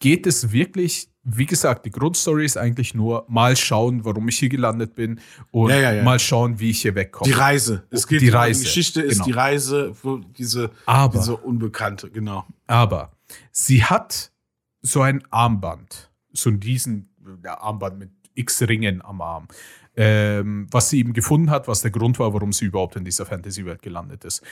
[0.00, 4.48] geht es wirklich, wie gesagt, die Grundstory ist eigentlich nur mal schauen, warum ich hier
[4.48, 6.02] gelandet bin und Ja, ja, ja.
[6.02, 7.30] mal schauen, wie ich hier wegkomme.
[7.30, 7.84] Die Reise.
[7.90, 9.24] Es geht Die Reise, Die Geschichte ist genau.
[9.26, 9.94] die Reise,
[10.38, 12.46] diese, Aber- diese Unbekannte, genau.
[12.66, 13.12] Aber
[13.52, 14.32] sie hat
[14.80, 17.08] so ein Armband, so diesen
[17.44, 19.48] Armband mit x Ringen am Arm,
[19.96, 23.26] ähm, was sie eben gefunden hat, was der Grund war, warum sie überhaupt in dieser
[23.26, 24.42] Fantasy-Welt gelandet ist.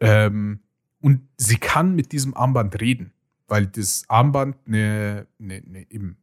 [0.00, 0.60] Ähm,
[1.00, 3.12] und sie kann mit diesem Armband reden,
[3.46, 6.16] weil das Armband eine, eine, eine, eben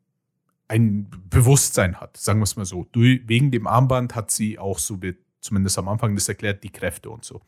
[0.67, 2.87] ein Bewusstsein hat, sagen wir es mal so.
[2.93, 4.99] Wegen dem Armband hat sie auch, so
[5.41, 7.41] zumindest am Anfang das erklärt, die Kräfte und so.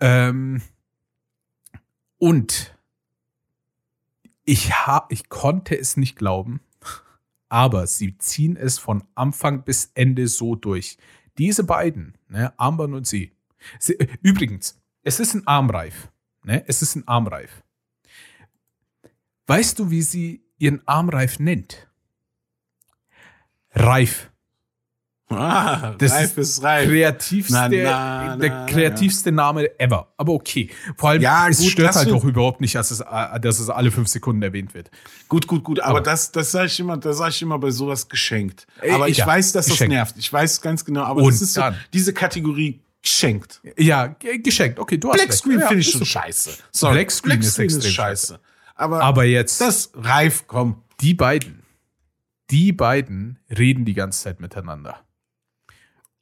[0.00, 0.62] Ähm,
[2.18, 2.76] und
[4.44, 6.60] ich, ha ich konnte es nicht glauben,
[7.48, 10.98] aber sie ziehen es von Anfang bis Ende so durch.
[11.38, 13.32] Diese beiden, ne, Armband und sie.
[13.78, 16.10] sie übrigens, es ist ein Armreif.
[16.44, 16.64] Ne?
[16.66, 17.62] Es ist ein Armreif.
[19.46, 21.88] Weißt du, wie sie ihren Armreif nennt?
[23.74, 24.30] Reif.
[25.30, 26.86] Ah, Das reif ist reif.
[26.88, 30.12] Kreativste, Na, na, der na, kreativste Name ever.
[30.18, 30.68] Aber okay.
[30.96, 33.58] Vor allem, Ja, es gut, stört das halt auch überhaupt nicht, dass es, äh, dass
[33.58, 34.90] es alle fünf Sekunden erwähnt wird.
[35.28, 35.80] Gut, gut, gut.
[35.80, 38.66] Aber, Aber- das, das sage ich immer, das sage ich immer bei sowas geschenkt.
[38.82, 39.94] Äh, Aber ich ja, weiß, dass das geschenkt.
[39.94, 40.14] nervt.
[40.18, 41.02] Ich weiß ganz genau.
[41.04, 43.60] Aber Und das ist so, diese Kategorie geschenkt.
[43.78, 44.78] Ja, ge- geschenkt.
[44.78, 45.32] Okay, du hast Black.
[45.32, 46.10] Screen ja, finde ich ist schon okay.
[46.10, 46.50] scheiße.
[46.70, 46.94] Sorry.
[46.96, 48.38] Black Screen ist extrem scheiße.
[48.76, 50.82] Aber, Aber jetzt, das reif, komm.
[51.00, 51.62] die beiden,
[52.50, 55.04] die beiden reden die ganze Zeit miteinander.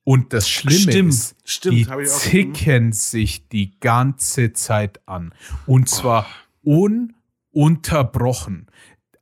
[0.04, 5.32] Und das Schlimme Stimmt, ist, stimmt, die zicken sich die ganze Zeit an.
[5.66, 6.26] Und zwar
[6.64, 8.66] ununterbrochen.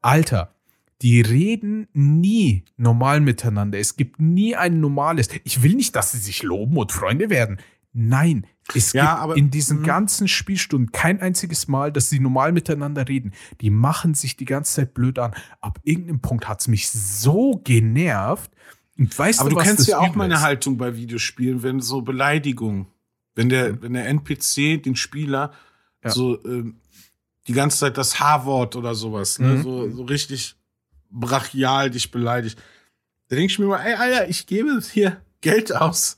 [0.00, 0.54] Alter,
[1.02, 3.78] die reden nie normal miteinander.
[3.78, 5.28] Es gibt nie ein normales.
[5.44, 7.58] Ich will nicht, dass sie sich loben und Freunde werden.
[7.92, 9.84] Nein, es Ja, gibt aber- in diesen Mhm.
[9.84, 13.32] ganzen Spielstunden kein einziges Mal, dass sie normal miteinander reden.
[13.60, 15.32] Die machen sich die ganze Zeit blöd an.
[15.60, 18.50] Ab irgendeinem Punkt hat es mich so genervt.
[18.98, 20.40] Und weißt Aber du, du kennst ja auch meine ist?
[20.42, 22.86] Haltung bei Videospielen, wenn so Beleidigungen,
[23.34, 25.52] wenn der, wenn der NPC den Spieler
[26.04, 26.10] Ja.
[26.10, 26.80] so ähm,
[27.46, 29.62] die ganze Zeit das H-Wort oder sowas, ne, Mhm.
[29.62, 30.56] so, so richtig
[31.10, 32.58] brachial dich beleidigt.
[33.28, 36.16] Da denke ich mir mal, ey, Alter, ich gebe hier Geld aus.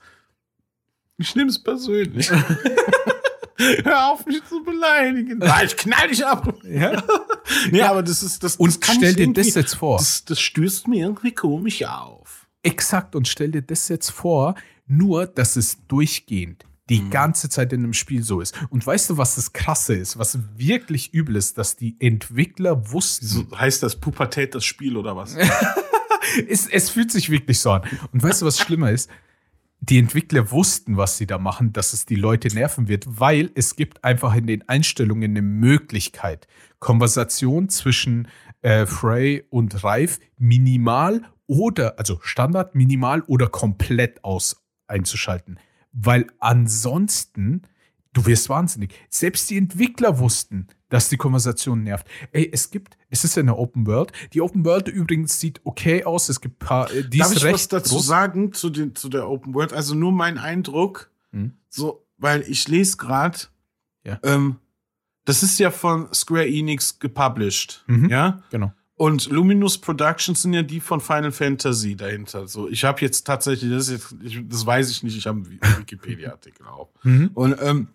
[1.23, 2.31] Ich nehme es persönlich.
[3.85, 5.39] Hör auf, mich zu beleidigen.
[5.39, 6.53] Nein, ich knall dich ab.
[6.65, 7.01] Ja?
[7.71, 8.57] Nee, aber das ist das.
[8.57, 9.99] Und das stell dir das jetzt vor.
[9.99, 12.49] Das, das stößt mir irgendwie komisch auf.
[12.65, 14.57] Exakt, und stell dir das jetzt vor,
[14.87, 17.11] nur, dass es durchgehend die Mhm.
[17.11, 18.55] ganze Zeit in einem Spiel so ist.
[18.69, 23.27] Und weißt du, was das Krasse ist, was wirklich übel ist, dass die Entwickler wussten,
[23.27, 25.37] So heißt das Pubertät das Spiel oder was?
[26.49, 27.83] es, es fühlt sich wirklich so an.
[28.13, 29.09] Und weißt du, was schlimmer ist?
[29.85, 33.75] Die Entwickler wussten, was sie da machen, dass es die Leute nerven wird, weil es
[33.75, 36.47] gibt einfach in den Einstellungen eine Möglichkeit,
[36.79, 38.29] Konversation zwischen
[38.61, 45.59] äh, Frey und Reif minimal oder, also Standard, minimal oder komplett aus einzuschalten.
[45.90, 47.62] Weil ansonsten,
[48.12, 48.92] du wirst wahnsinnig.
[49.09, 52.07] Selbst die Entwickler wussten, dass die Konversation nervt.
[52.33, 54.12] Ey, es gibt, es ist ja eine Open World.
[54.35, 56.29] Die Open World übrigens sieht okay aus.
[56.29, 58.07] Es gibt ein paar, äh, die Darf ist ich was dazu groß.
[58.07, 59.72] sagen zu, den, zu der Open World?
[59.72, 61.53] Also nur mein Eindruck, Hm.
[61.70, 63.38] so, weil ich lese gerade,
[64.05, 64.18] Ja.
[64.22, 64.57] ähm,
[65.25, 68.11] das ist ja von Square Enix gepublished, Mhm.
[68.11, 68.42] ja?
[68.51, 68.72] Genau.
[68.96, 72.46] Und Luminous Productions sind ja die von Final Fantasy dahinter.
[72.46, 75.38] So, ich habe jetzt tatsächlich, das, ist jetzt, ich, das weiß ich nicht, ich habe
[75.38, 76.90] einen Wikipedia-Artikel auch.
[77.03, 77.31] Mhm.
[77.35, 77.88] Und ähm,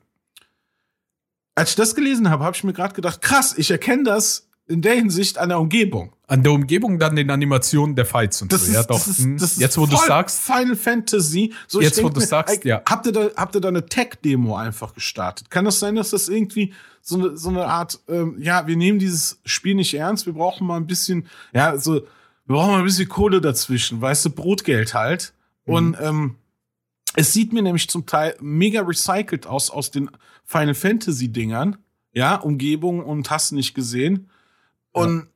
[1.58, 4.82] als ich das gelesen habe, habe ich mir gerade gedacht, krass, ich erkenne das in
[4.84, 6.14] der Hinsicht an der Umgebung.
[6.28, 8.68] An der Umgebung dann den Animationen der Fights und Das so.
[8.68, 8.98] ist, ja, doch.
[8.98, 9.38] Das ist, Hm.
[9.38, 11.54] das Jetzt, wo du sagst, Final Fantasy.
[11.68, 12.84] So, Jetzt, wo du mir, sagst, ja.
[12.88, 15.50] Habt ihr da, habt ihr da eine Tech-Demo einfach gestartet?
[15.50, 19.00] Kann das sein, dass das irgendwie so eine, so eine Art, ähm, ja, wir nehmen
[19.00, 22.04] dieses Spiel nicht ernst, wir brauchen mal ein bisschen, ja, so, wir
[22.46, 25.34] brauchen mal ein bisschen Kohle dazwischen, weißt du, Brotgeld halt.
[25.66, 25.74] Mhm.
[25.74, 26.36] Und ähm,
[27.16, 30.12] es sieht mir nämlich zum Teil mega recycelt aus, aus den
[30.48, 31.78] Final Fantasy-Dingern.
[32.14, 34.30] Ja, Umgebung und hast nicht gesehen.
[34.92, 35.28] Und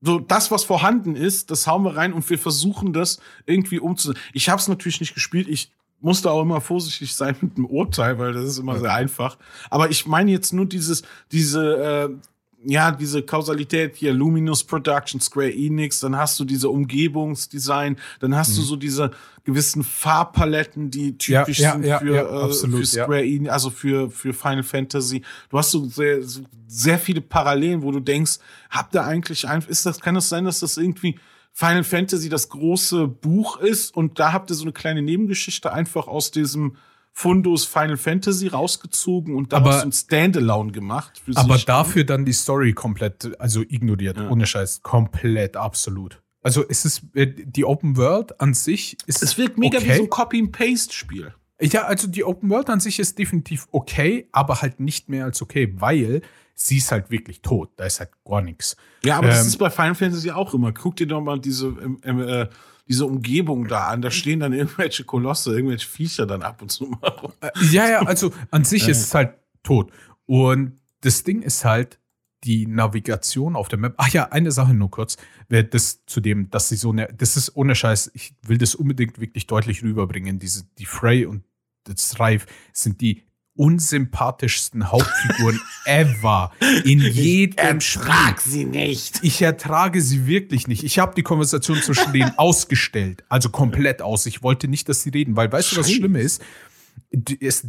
[0.00, 4.20] so das, was vorhanden ist, das hauen wir rein und wir versuchen das irgendwie umzusetzen.
[4.32, 5.48] Ich habe es natürlich nicht gespielt.
[5.48, 9.36] Ich musste auch immer vorsichtig sein mit dem Urteil, weil das ist immer sehr einfach.
[9.68, 12.35] Aber ich meine jetzt nur dieses, diese, äh,
[12.68, 18.56] ja, diese Kausalität hier, Luminous Production, Square Enix, dann hast du diese Umgebungsdesign, dann hast
[18.58, 19.12] du so diese
[19.44, 21.62] gewissen Farbpaletten, die typisch Mhm.
[21.62, 22.86] Ja, ja, sind ja, für, äh, absolut, für.
[22.86, 25.22] Square Enix, also für, für Final Fantasy.
[25.48, 26.18] Du hast so sehr,
[26.66, 28.38] sehr viele Parallelen, wo du denkst,
[28.70, 31.18] habt ihr eigentlich ein, ist das, kann es sein, dass das irgendwie
[31.52, 36.06] Final Fantasy das große Buch ist und da habt ihr so eine kleine Nebengeschichte einfach
[36.08, 36.76] aus diesem
[37.18, 41.22] Fundus Final Fantasy rausgezogen und daraus Aber- ein Standalone gemacht.
[41.24, 41.64] für aber sich.
[41.64, 44.28] dafür dann die Story komplett, also ignoriert, Ja.
[44.28, 46.20] ohne Scheiß, komplett, absolut.
[46.42, 49.88] Also es ist, äh, die Open World an sich ist Es wirkt mega okay.
[49.88, 51.32] wie so ein Copy-and-Paste-Spiel.
[51.62, 55.40] Ja, also die Open World an sich ist definitiv okay, aber halt nicht mehr als
[55.40, 56.20] okay, weil
[56.54, 57.70] sie ist halt wirklich tot.
[57.76, 58.76] Da ist halt gar nichts.
[59.02, 60.70] Ja, aber das Ähm, ist bei Final Fantasy auch immer.
[60.72, 62.48] Guck dir doch mal diese, ähm, ähm, äh,
[62.88, 64.02] diese Umgebung da an.
[64.02, 67.08] Da stehen dann irgendwelche Kolosse, irgendwelche Viecher dann ab und zu mal.
[67.08, 67.32] rum.
[67.70, 69.90] Ja, ja, also an sich ist es halt tot.
[70.26, 71.98] Und das Ding ist halt
[72.44, 73.94] die Navigation auf der Map.
[73.96, 75.16] Ach ja, eine Sache nur kurz.
[75.48, 79.20] Das zu dem, dass sie so eine, das ist ohne Scheiß, ich will das unbedingt
[79.20, 80.38] wirklich deutlich rüberbringen.
[80.38, 81.44] Diese, die Frey und
[81.84, 83.25] das Reif sind die
[83.56, 86.52] unsympathischsten Hauptfiguren ever
[86.84, 88.02] in jedem Spiel.
[88.40, 89.20] sie nicht.
[89.22, 90.84] Ich ertrage sie wirklich nicht.
[90.84, 94.26] Ich habe die Konversation zwischen denen ausgestellt, also komplett aus.
[94.26, 95.98] Ich wollte nicht, dass sie reden, weil weißt du, was Scheiße.
[95.98, 96.42] Schlimme ist?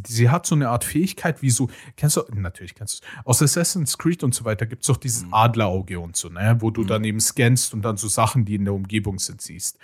[0.06, 3.26] Sie hat so eine Art Fähigkeit, wie so, kennst du, natürlich kennst du es.
[3.26, 6.70] Aus Assassin's Creed und so weiter gibt es doch dieses Adlerauge und so, ne, wo
[6.70, 9.78] du dann eben scannst und dann so Sachen, die in der Umgebung sind, siehst.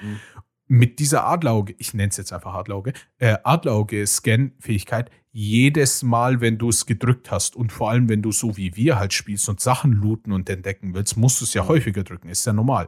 [0.67, 6.69] Mit dieser Adlerauge, ich nenne es jetzt einfach Adlerauge, äh, Adlerauge-Scan-Fähigkeit, jedes Mal, wenn du
[6.69, 9.93] es gedrückt hast und vor allem, wenn du so wie wir halt spielst und Sachen
[9.93, 12.87] looten und entdecken willst, musst du es ja häufiger drücken, ist ja normal.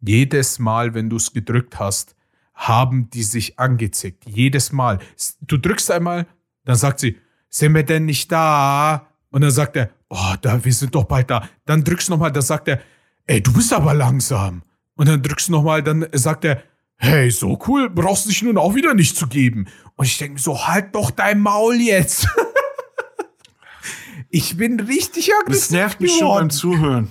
[0.00, 2.16] Jedes Mal, wenn du es gedrückt hast,
[2.54, 4.24] haben die sich angezickt.
[4.26, 4.98] Jedes Mal.
[5.42, 6.26] Du drückst einmal,
[6.64, 9.06] dann sagt sie, sind wir denn nicht da?
[9.30, 11.48] Und dann sagt er, oh, da, wir sind doch bald da.
[11.66, 12.80] Dann drückst du nochmal, dann sagt er,
[13.26, 14.62] ey, du bist aber langsam.
[14.96, 16.62] Und dann drückst du nochmal, dann sagt er,
[16.98, 19.66] hey, so cool, brauchst du dich nun auch wieder nicht zu geben.
[19.96, 22.26] Und ich denke mir so, halt doch dein Maul jetzt.
[24.30, 26.38] ich bin richtig aggressiv Das nervt mich schon geworden.
[26.40, 27.08] beim Zuhören.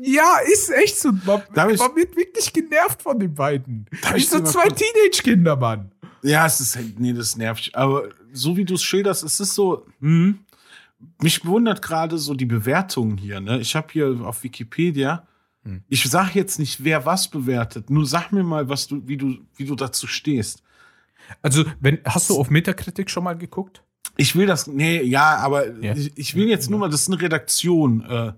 [0.00, 1.10] Ja, ist echt so.
[1.12, 3.86] Man, Darf ich- man wird wirklich genervt von den beiden.
[4.14, 5.90] Wie so zwei Teenage-Kinder, Mann.
[6.22, 7.70] Ja, es ist, nee, das nervt.
[7.74, 10.40] Aber so wie du es schilderst, es ist so, hm,
[11.20, 13.40] mich bewundert gerade so die Bewertungen hier.
[13.40, 13.60] Ne?
[13.60, 15.26] Ich habe hier auf Wikipedia,
[15.68, 15.82] hm.
[15.88, 19.36] ich sage jetzt nicht, wer was bewertet, nur sag mir mal, was du, wie du,
[19.54, 20.62] wie du dazu stehst.
[21.42, 23.82] Also, wenn, hast du auf Metakritik schon mal geguckt?
[24.16, 25.94] Ich will das, nee, ja, aber ja.
[25.94, 28.02] Ich, ich, will jetzt nur mal, das ist eine Redaktion.
[28.08, 28.32] Äh,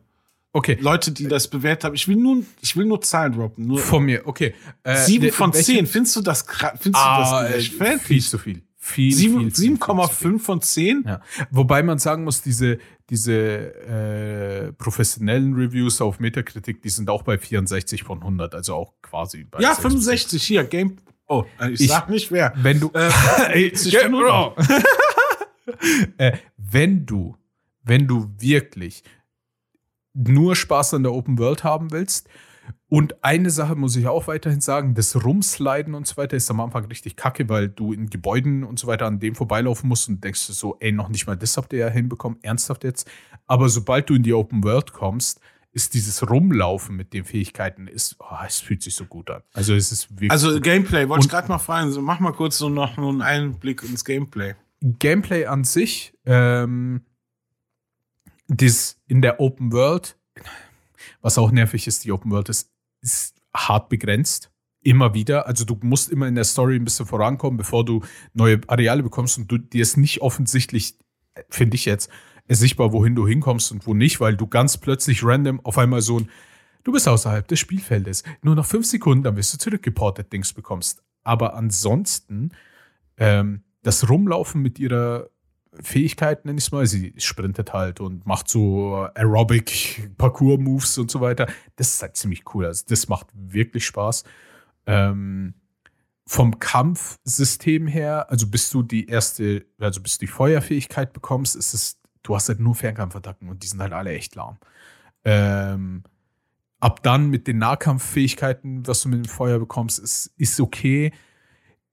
[0.53, 0.77] okay.
[0.81, 1.95] Leute, die das bewertet haben.
[1.95, 3.67] Ich will nur, ich will nur Zahlen droppen.
[3.67, 4.55] Nur von mir, okay.
[4.83, 5.87] Äh, sieben von zehn.
[5.87, 6.45] Findest du das,
[6.81, 8.63] findest ah, du das äh, Viel zu viel.
[8.83, 11.05] Viel, 7,5 von 10.
[11.07, 11.21] Ja.
[11.51, 12.79] Wobei man sagen muss, diese,
[13.11, 18.95] diese äh, professionellen Reviews auf Metakritik, die sind auch bei 64 von 100, also auch
[19.03, 19.61] quasi bei.
[19.61, 19.83] Ja, 60.
[19.83, 20.97] 65 hier, Game.
[21.27, 22.55] Oh, ich, ich sag nicht wer.
[22.57, 22.91] Wenn du.
[22.95, 23.69] Äh,
[26.17, 27.37] äh, wenn du,
[27.83, 29.03] wenn du wirklich
[30.15, 32.31] nur Spaß an der Open World haben willst,
[32.91, 36.59] und eine Sache muss ich auch weiterhin sagen: Das Rumsliden und so weiter ist am
[36.59, 40.25] Anfang richtig kacke, weil du in Gebäuden und so weiter an dem vorbeilaufen musst und
[40.25, 43.09] denkst so, ey, noch nicht mal das habt ihr ja hinbekommen, ernsthaft jetzt.
[43.47, 48.17] Aber sobald du in die Open World kommst, ist dieses Rumlaufen mit den Fähigkeiten, ist,
[48.19, 49.43] oh, es fühlt sich so gut an.
[49.53, 50.33] Also es ist wirklich.
[50.33, 50.61] Also.
[50.61, 54.55] Gameplay, wollte ich gerade mal fragen, mach mal kurz so noch einen Einblick ins Gameplay.
[54.81, 57.03] Gameplay an sich, ähm,
[58.49, 60.17] das in der Open World,
[61.21, 62.69] was auch nervig ist, die Open World ist,
[63.01, 64.51] ist hart begrenzt.
[64.83, 65.47] Immer wieder.
[65.47, 69.37] Also du musst immer in der Story ein bisschen vorankommen, bevor du neue Areale bekommst
[69.37, 70.97] und du dir ist nicht offensichtlich,
[71.51, 72.11] finde ich jetzt,
[72.49, 76.19] sichtbar, wohin du hinkommst und wo nicht, weil du ganz plötzlich random auf einmal so
[76.19, 76.31] ein,
[76.83, 78.23] du bist außerhalb des Spielfeldes.
[78.43, 81.03] Nur noch fünf Sekunden, dann wirst du zurückgeportet, Dings bekommst.
[81.23, 82.53] Aber ansonsten,
[83.19, 85.29] ähm, das Rumlaufen mit ihrer
[85.81, 91.21] Fähigkeit, nenne ich es mal, sie sprintet halt und macht so Aerobic Parkour-Moves und so
[91.21, 91.47] weiter.
[91.77, 92.67] Das ist halt ziemlich cool.
[92.67, 94.25] Also das macht wirklich Spaß.
[94.87, 95.55] Ähm,
[96.27, 101.75] vom Kampfsystem her, also bis du die erste, also bis du die Feuerfähigkeit bekommst, ist
[101.75, 104.59] es, du hast halt nur Fernkampfattacken und die sind halt alle echt lahm.
[105.25, 106.05] Ähm,
[106.79, 111.13] ab dann mit den Nahkampffähigkeiten, was du mit dem Feuer bekommst, ist, ist okay.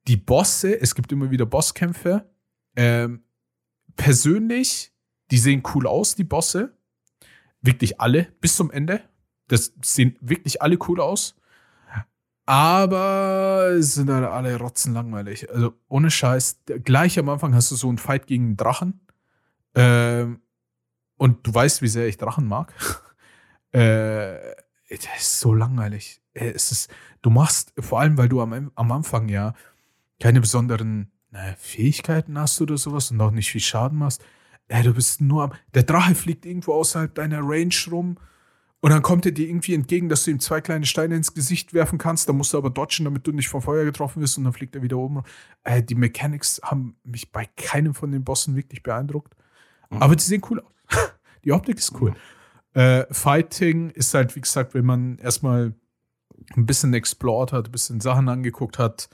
[0.07, 2.29] Die Bosse, es gibt immer wieder Bosskämpfe.
[2.75, 3.23] Ähm,
[3.97, 4.93] persönlich,
[5.31, 6.77] die sehen cool aus, die Bosse.
[7.61, 9.01] Wirklich alle, bis zum Ende.
[9.47, 11.35] Das sehen wirklich alle cool aus.
[12.45, 15.51] Aber sind halt alle rotzenlangweilig.
[15.51, 16.61] Also ohne Scheiß.
[16.85, 19.01] Gleich am Anfang hast du so einen Fight gegen einen Drachen.
[19.75, 20.39] Ähm,
[21.17, 22.73] und du weißt, wie sehr ich Drachen mag.
[23.71, 24.55] äh,
[24.89, 26.21] das ist so langweilig.
[26.33, 26.89] Äh, es ist,
[27.21, 29.53] du machst, vor allem, weil du am, am Anfang ja
[30.21, 34.23] keine besonderen naja, Fähigkeiten hast oder sowas und auch nicht viel Schaden machst.
[34.69, 35.53] Ja, du bist nur am.
[35.73, 38.17] Der Drache fliegt irgendwo außerhalb deiner Range rum
[38.79, 41.73] und dann kommt er dir irgendwie entgegen, dass du ihm zwei kleine Steine ins Gesicht
[41.73, 42.29] werfen kannst.
[42.29, 44.75] Da musst du aber dodgen, damit du nicht vom Feuer getroffen wirst und dann fliegt
[44.75, 45.23] er wieder oben.
[45.63, 49.35] Äh, die Mechanics haben mich bei keinem von den Bossen wirklich beeindruckt.
[49.89, 49.97] Mhm.
[49.97, 50.71] Aber die sehen cool aus.
[51.43, 52.11] die Optik ist cool.
[52.11, 52.81] Mhm.
[52.81, 55.73] Äh, Fighting ist halt, wie gesagt, wenn man erstmal
[56.55, 59.09] ein bisschen explored hat, ein bisschen Sachen angeguckt hat,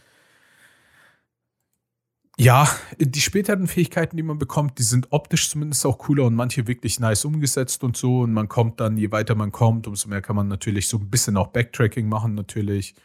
[2.37, 2.67] ja,
[2.97, 6.99] die späteren Fähigkeiten, die man bekommt, die sind optisch zumindest auch cooler und manche wirklich
[6.99, 8.21] nice umgesetzt und so.
[8.21, 11.09] Und man kommt dann, je weiter man kommt, umso mehr kann man natürlich so ein
[11.09, 12.95] bisschen auch Backtracking machen, natürlich.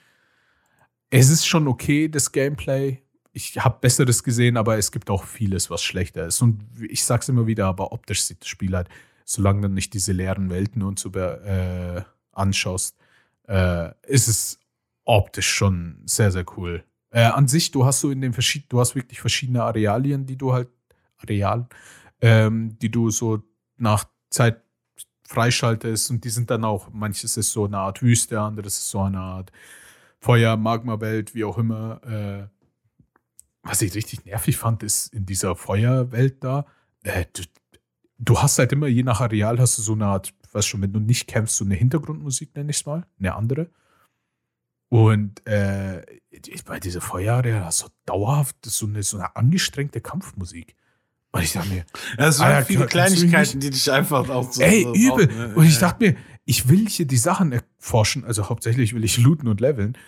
[1.11, 3.03] Es ist schon okay, das Gameplay.
[3.33, 6.41] Ich habe Besseres gesehen, aber es gibt auch vieles, was schlechter ist.
[6.41, 8.89] Und ich sag's immer wieder, aber optisch sieht das Spiel halt,
[9.25, 12.97] solange du nicht diese leeren Welten und so äh, anschaust,
[13.47, 14.59] äh, ist es
[15.05, 16.83] optisch schon sehr, sehr cool.
[17.19, 20.37] Äh, an sich, du hast so in den verschiedenen, du hast wirklich verschiedene Arealien, die
[20.37, 20.69] du halt,
[21.17, 21.67] Arealen,
[22.21, 23.43] ähm, die du so
[23.77, 24.63] nach Zeit
[25.25, 29.01] freischaltest und die sind dann auch, manches ist so eine Art Wüste, anderes ist so
[29.01, 29.51] eine Art
[30.21, 32.01] Feuer, Magma-Welt, wie auch immer.
[32.05, 32.47] Äh,
[33.65, 36.67] was ich richtig nervig fand, ist in dieser Feuerwelt da,
[37.03, 37.43] äh, du,
[38.19, 40.93] du, hast halt immer, je nach Areal hast du so eine Art, weißt schon, wenn
[40.93, 43.71] du nicht kämpfst, so eine Hintergrundmusik, nenne ich es mal, eine andere.
[44.91, 46.03] Und äh,
[46.65, 50.75] bei dieser Feuerjahre so dauerhaft so eine, so eine angestrengte Kampfmusik.
[51.31, 51.85] Und ich dachte mir,
[52.17, 54.63] das sind Alter, viele Kleinigkeiten, die dich einfach auch so.
[54.63, 55.27] Ey, übel.
[55.27, 55.55] Ne?
[55.55, 56.17] Und ich dachte mir,
[56.47, 59.99] ich will hier die Sachen erforschen, also hauptsächlich will ich looten und leveln.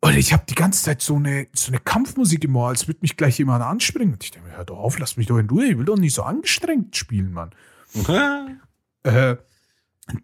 [0.00, 3.00] Und ich habe die ganze Zeit so eine, so eine Kampfmusik im Ohr, als würde
[3.02, 4.14] mich gleich jemand anspringen.
[4.14, 5.98] Und ich denke mir, hör doch auf, lass mich doch in Ruhe, ich will doch
[5.98, 7.50] nicht so angestrengt spielen, Mann.
[9.02, 9.36] äh,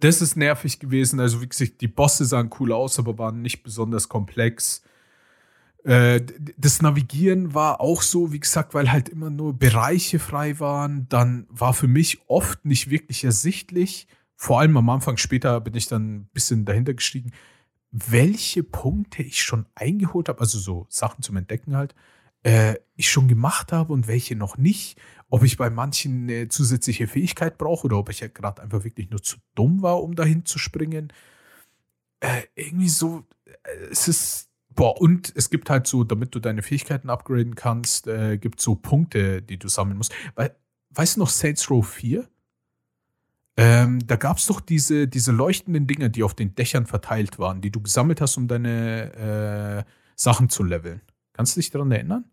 [0.00, 1.20] das ist nervig gewesen.
[1.20, 4.82] Also, wie gesagt, die Bosse sahen cool aus, aber waren nicht besonders komplex.
[5.84, 6.20] Äh,
[6.56, 11.08] das Navigieren war auch so, wie gesagt, weil halt immer nur Bereiche frei waren.
[11.08, 14.08] Dann war für mich oft nicht wirklich ersichtlich,
[14.40, 17.32] vor allem am Anfang, später bin ich dann ein bisschen dahinter gestiegen,
[17.90, 21.96] welche Punkte ich schon eingeholt habe, also so Sachen zum Entdecken halt,
[22.44, 24.96] äh, ich schon gemacht habe und welche noch nicht.
[25.30, 29.10] Ob ich bei manchen eine zusätzliche Fähigkeit brauche oder ob ich ja gerade einfach wirklich
[29.10, 31.12] nur zu dumm war, um dahin zu springen.
[32.20, 36.62] Äh, irgendwie so, äh, es ist, boah, und es gibt halt so, damit du deine
[36.62, 40.12] Fähigkeiten upgraden kannst, äh, gibt so Punkte, die du sammeln musst.
[40.34, 40.56] Weil,
[40.90, 42.28] weißt du noch Saints Row 4?
[43.58, 47.60] Ähm, da gab es doch diese, diese leuchtenden Dinge, die auf den Dächern verteilt waren,
[47.60, 51.02] die du gesammelt hast, um deine äh, Sachen zu leveln.
[51.32, 52.24] Kannst du dich daran erinnern?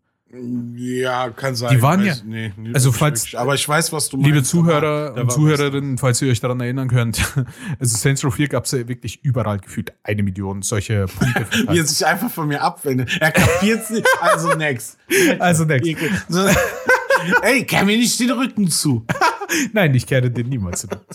[0.74, 1.70] Ja, kann sein.
[1.76, 3.38] Die waren weiß- ja- nee, nee, also falls- wirklich.
[3.38, 4.26] aber ich weiß, was du meinst.
[4.28, 7.18] Liebe Zuhörer und Zuhörerinnen, falls ihr euch daran erinnern könnt,
[7.78, 11.46] also Saints Row 4 gab es ja wirklich überall gefühlt eine Million solche Punkte.
[11.72, 13.16] Wie er sich einfach von mir abwendet.
[13.20, 14.06] Er kapiert's nicht.
[14.20, 14.98] Also next.
[15.38, 15.88] Also next.
[17.42, 19.06] Ey, kehr mir nicht den Rücken zu.
[19.72, 21.06] Nein, ich kehre den niemals zurück.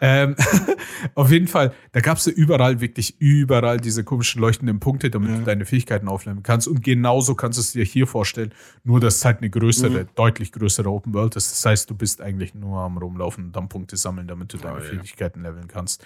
[0.00, 0.34] ähm,
[1.14, 5.30] auf jeden Fall, da gab es ja überall, wirklich überall diese komischen leuchtenden Punkte, damit
[5.30, 5.38] Ja.
[5.38, 6.66] du deine Fähigkeiten aufnehmen kannst.
[6.68, 8.52] Und genauso kannst du es dir hier vorstellen,
[8.84, 10.08] nur dass es halt eine größere, Mhm.
[10.14, 11.50] deutlich größere Open World ist.
[11.50, 14.76] Das heißt, du bist eigentlich nur am Rumlaufen und dann Punkte sammeln, damit du deine
[14.76, 14.84] Oh, ja.
[14.84, 16.04] Fähigkeiten leveln kannst.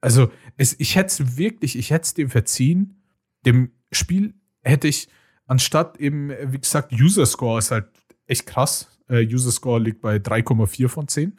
[0.00, 3.02] Also, es, ich hätte es wirklich, ich hätte es dem verziehen.
[3.44, 5.08] Dem Spiel hätte ich,
[5.46, 7.86] anstatt eben, wie gesagt, User Score ist halt
[8.26, 8.88] echt krass.
[9.08, 11.32] Äh, User Score liegt bei 3,4 von 10,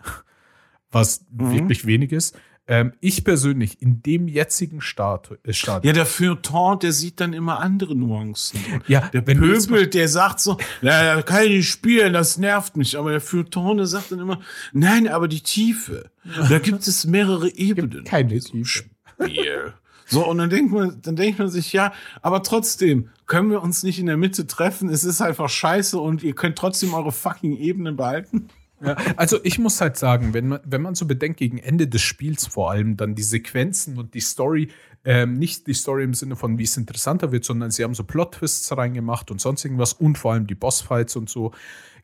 [0.92, 1.52] was Mhm.
[1.54, 2.38] wirklich wenig ist.
[2.70, 7.32] Ähm, ich persönlich, in dem jetzigen Start, äh, Start Ja, der Feuilleton, der sieht dann
[7.32, 8.60] immer andere Nuancen.
[8.90, 12.98] ja, Der Pöbel, der sagt so, na, da kann ich nicht spielen, das nervt mich.
[12.98, 14.42] Aber der Feuilleton, der sagt dann immer,
[14.74, 16.12] nein, aber die Tiefe.
[16.50, 18.04] Da gibt es mehrere Ebenen.
[18.04, 18.66] keine Tiefe.
[18.66, 19.74] Spiel.
[20.10, 23.84] So, und dann denkt man, dann denkt man sich, ja, aber trotzdem können wir uns
[23.84, 24.90] nicht in der Mitte treffen.
[24.90, 28.48] Es ist einfach scheiße und ihr könnt trotzdem eure fucking Ebenen behalten.
[28.82, 32.02] Ja, also ich muss halt sagen, wenn man, wenn man so bedenkt, gegen Ende des
[32.02, 34.70] Spiels vor allem, dann die Sequenzen und die Story,
[35.04, 38.04] ähm, nicht die Story im Sinne von, wie es interessanter wird, sondern sie haben so
[38.04, 41.54] Plot-Twists reingemacht und sonst irgendwas und vor allem die Bossfights und so.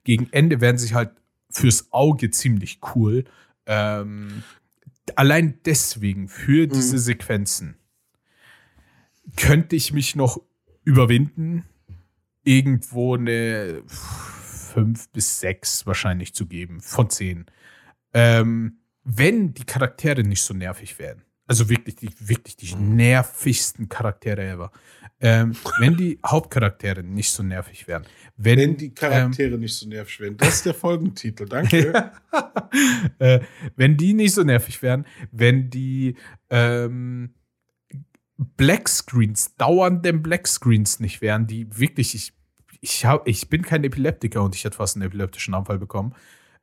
[0.04, 1.12] Gegen Ende werden sich halt
[1.50, 3.24] fürs Auge ziemlich cool.
[3.66, 4.44] Ähm,
[5.16, 7.76] allein deswegen, für diese Sequenzen,
[9.36, 10.42] könnte ich mich noch
[10.84, 11.66] überwinden,
[12.44, 17.46] irgendwo eine 5 bis 6 wahrscheinlich zu geben, von 10.
[18.14, 21.24] Ähm, wenn die Charaktere nicht so nervig wären.
[21.46, 24.72] Also wirklich die, wirklich die nervigsten Charaktere ever.
[25.20, 28.06] Ähm, wenn die Hauptcharaktere nicht so nervig wären.
[28.38, 30.38] Wenn, Wenn die Charaktere nicht so nervig werden.
[30.38, 31.46] Das ist der Folgentitel.
[31.46, 32.12] Danke.
[33.20, 33.42] äh,
[33.76, 36.16] wenn die nicht so nervig wären, wenn die
[36.50, 37.34] ähm,
[38.38, 42.34] Black Screens, dauernden Black Screens nicht wären, die wirklich, ich,
[42.82, 46.14] ich, hab, ich bin kein Epileptiker und ich hätte fast einen epileptischen Anfall bekommen.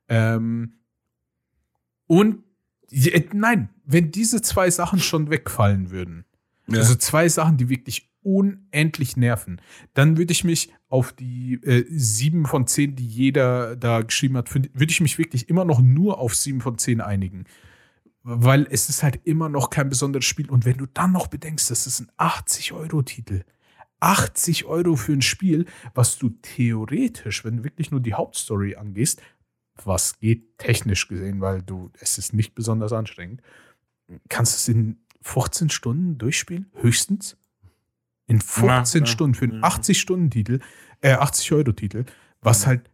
[0.07, 0.73] Ähm,
[2.07, 2.43] und
[3.33, 6.25] nein, wenn diese zwei Sachen schon wegfallen würden,
[6.67, 6.79] Ja.
[6.79, 9.61] also zwei Sachen, die wirklich unendlich nerven,
[9.93, 14.53] dann würde ich mich auf die äh, sieben von zehn, die jeder da geschrieben hat,
[14.53, 17.45] würde ich mich wirklich immer noch nur auf sieben von zehn einigen.
[18.23, 20.49] Weil es ist halt immer noch kein besonderes Spiel.
[20.49, 23.43] Und wenn du dann noch bedenkst, das ist ein 80-Euro-Titel.
[23.99, 29.21] 80 Euro für ein Spiel, was du theoretisch, wenn du wirklich nur die Hauptstory angehst,
[29.83, 33.41] was geht technisch gesehen, weil du, es ist nicht besonders anstrengend,
[34.29, 37.37] kannst du es in 15 Stunden durchspielen, höchstens.
[38.27, 39.67] In 15 Ja, ja, Stunden für einen ja.
[39.67, 40.59] 80-Stunden-Titel,
[41.01, 42.05] äh, 80-Euro-Titel,
[42.41, 42.89] was halt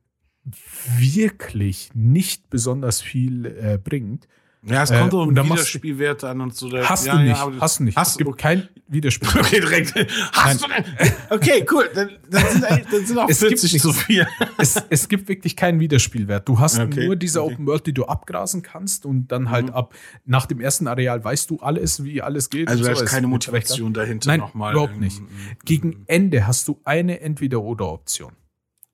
[0.98, 4.28] wirklich nicht besonders viel äh, bringt.
[4.70, 6.70] Ja, es Äh, kommt und um Wiederspielwerte an und so.
[6.70, 7.40] Da- Hast ja, du ja, nicht.
[7.42, 7.96] aber- hast du nicht.
[7.98, 8.42] Hast es du, gibt okay.
[8.42, 9.30] kein Widerspiel.
[9.40, 9.94] Okay, direkt.
[10.34, 11.12] Hast du denn?
[11.30, 11.90] Okay, cool.
[11.94, 14.28] Dann, dann, sind, dann sind auch Es gibt 40 zu viel.
[14.58, 16.48] es, es gibt wirklich keinen Widerspielwert.
[16.48, 17.54] Du hast Okay, nur diese okay.
[17.54, 19.74] Open World, die du abgrasen kannst und dann halt Mhm.
[19.74, 19.94] ab
[20.26, 22.68] nach dem ersten Areal weißt du alles, wie alles geht.
[22.70, 23.04] Also da so.
[23.04, 24.74] ist keine Motivation dahinter Nein, nochmal.
[24.74, 25.20] überhaupt nicht.
[25.20, 25.28] ähm,
[25.66, 28.32] Gegen Ende hast du eine Entweder-Oder-Option.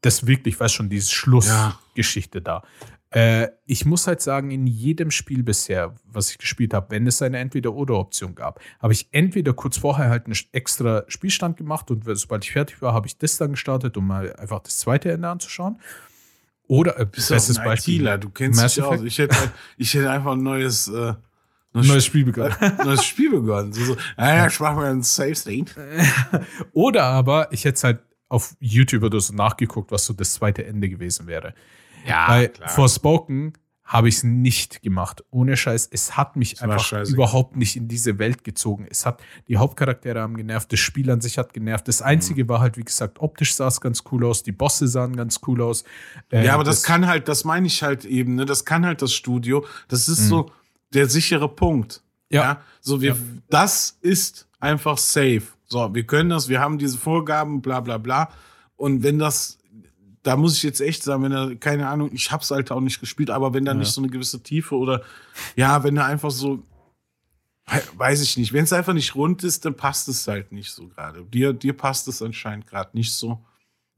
[0.01, 2.63] Das wirklich, weißt schon, diese Schlussgeschichte da.
[3.14, 7.22] Äh, ich muss halt sagen, in jedem Spiel bisher, was ich gespielt habe, wenn es
[7.22, 12.43] eine Entweder-Oder-Option gab, habe ich entweder kurz vorher halt einen extra Spielstand gemacht und sobald
[12.43, 15.80] ich fertig war, habe ich das dann gestartet, um mal einfach das zweite Ende anzuschauen.
[16.68, 19.01] Oder, äh, bist du auch ein ITler, du kennst Mass dich aus.
[19.03, 19.38] Ich hätte,
[19.78, 21.14] ich hätte einfach ein neues, äh,
[21.74, 22.55] neues Spiel begonnen.
[22.84, 23.74] neues Spiel begonnen.
[23.74, 25.72] So, so, naja, ich mache mal ein Safe State.
[26.74, 30.66] Oder aber ich hätte es halt auf YouTube oder so nachgeguckt, was so das zweite
[30.66, 31.53] Ende gewesen wäre.
[32.06, 33.54] Ja, Weil Forspoken
[33.86, 35.24] habe ich es nicht gemacht.
[35.30, 35.89] Ohne Scheiß.
[35.91, 38.88] Es hat mich war einfach überhaupt nicht in diese Welt gezogen.
[38.89, 41.88] Es hat, die Hauptcharaktere haben genervt, das Spiel an sich hat genervt.
[41.88, 42.06] Das Mhm.
[42.08, 45.41] Einzige war halt, wie gesagt, optisch sah es ganz cool aus, die Bosse sahen ganz
[45.47, 45.84] cool aus.
[46.32, 48.45] Äh, Ja, aber das, kann halt, das meine ich halt eben, ne?
[48.45, 49.66] Das kann halt das Studio.
[49.89, 50.49] Das ist so
[50.93, 52.01] der sichere Punkt.
[52.30, 52.36] Mhm.
[52.38, 52.62] Ja.
[52.80, 53.18] So, wir, Ja.
[53.49, 55.43] das ist einfach safe.
[55.68, 58.30] So, wir können das, wir haben diese Vorgaben, bla, bla, bla.
[58.78, 59.58] Und wenn das,
[60.24, 62.99] da muss ich jetzt echt sagen, wenn er, keine Ahnung, ich hab's halt auch nicht
[62.99, 63.78] gespielt, aber wenn da Ja.
[63.78, 65.01] nicht so eine gewisse Tiefe oder,
[65.55, 66.63] ja, wenn er einfach so,
[67.67, 70.71] we- weiß ich nicht, wenn es einfach nicht rund ist, dann passt es halt nicht
[70.71, 71.24] so gerade.
[71.26, 73.39] Dir, dir passt es anscheinend gerade nicht so.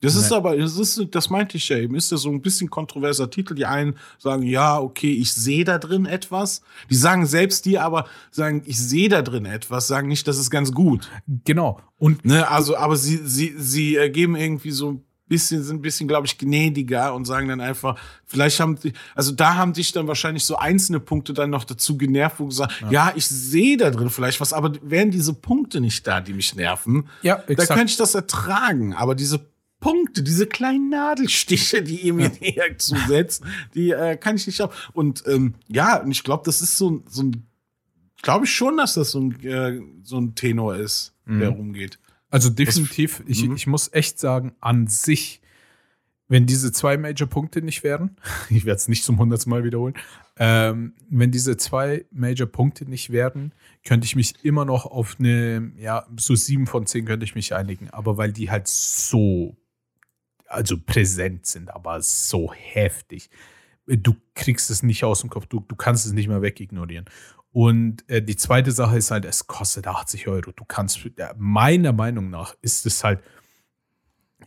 [0.01, 0.36] Das ist Nee.
[0.36, 3.55] aber, das ist, das meinte ich ja eben, ist ja so ein bisschen kontroverser Titel.
[3.55, 6.61] Die einen sagen, ja, okay, ich sehe da drin etwas.
[6.89, 10.49] Die sagen selbst die aber, sagen, ich sehe da drin etwas, sagen nicht, das ist
[10.51, 11.09] ganz gut.
[11.45, 11.80] Genau.
[11.97, 15.82] Und Ne, also, aber sie, sie, sie äh, geben irgendwie so ein bisschen, sind ein
[15.82, 19.91] bisschen, glaube ich, gnädiger und sagen dann einfach, vielleicht haben die, also da haben dich
[19.91, 23.78] dann wahrscheinlich so einzelne Punkte dann noch dazu genervt, wo du gesagt, ja, ich sehe
[23.78, 27.43] da drin vielleicht was, aber wären diese Punkte nicht da, die mich nerven, Ja, da
[27.47, 27.71] exakt.
[27.78, 28.93] könnte ich das ertragen.
[28.93, 29.39] Aber diese
[29.80, 34.73] Punkte, diese kleinen Nadelstiche, die ihr mir näher zusetzt, die äh, kann ich nicht ab.
[34.93, 37.45] Und ähm, ja, und ich glaube, das ist so, ein- so ein,
[38.21, 41.97] glaube ich schon, dass das so ein, äh, so ein Tenor ist, der rumgeht.
[42.36, 43.56] Also definitiv, ich, Mhm.
[43.56, 45.42] ich muss echt sagen, an sich,
[46.28, 48.18] wenn diese zwei Major-Punkte nicht wären,
[48.50, 49.94] ich werde es nicht zum hundertsten Mal wiederholen,
[50.36, 53.54] ähm, wenn diese zwei Major-Punkte nicht wären,
[53.86, 57.56] könnte ich mich immer noch auf eine, ja, so sieben von zehn könnte ich mich
[57.56, 59.56] einigen, aber weil die halt so,
[60.48, 63.30] also präsent sind, aber so heftig.
[63.88, 67.06] Du kriegst es nicht aus dem Kopf, du, du kannst es nicht mehr wegignorieren.
[67.56, 70.51] Und äh, die zweite Sache ist halt, es kostet 80 Euro.
[70.51, 70.99] Du kannst,
[71.38, 73.22] meiner Meinung nach, ist es halt,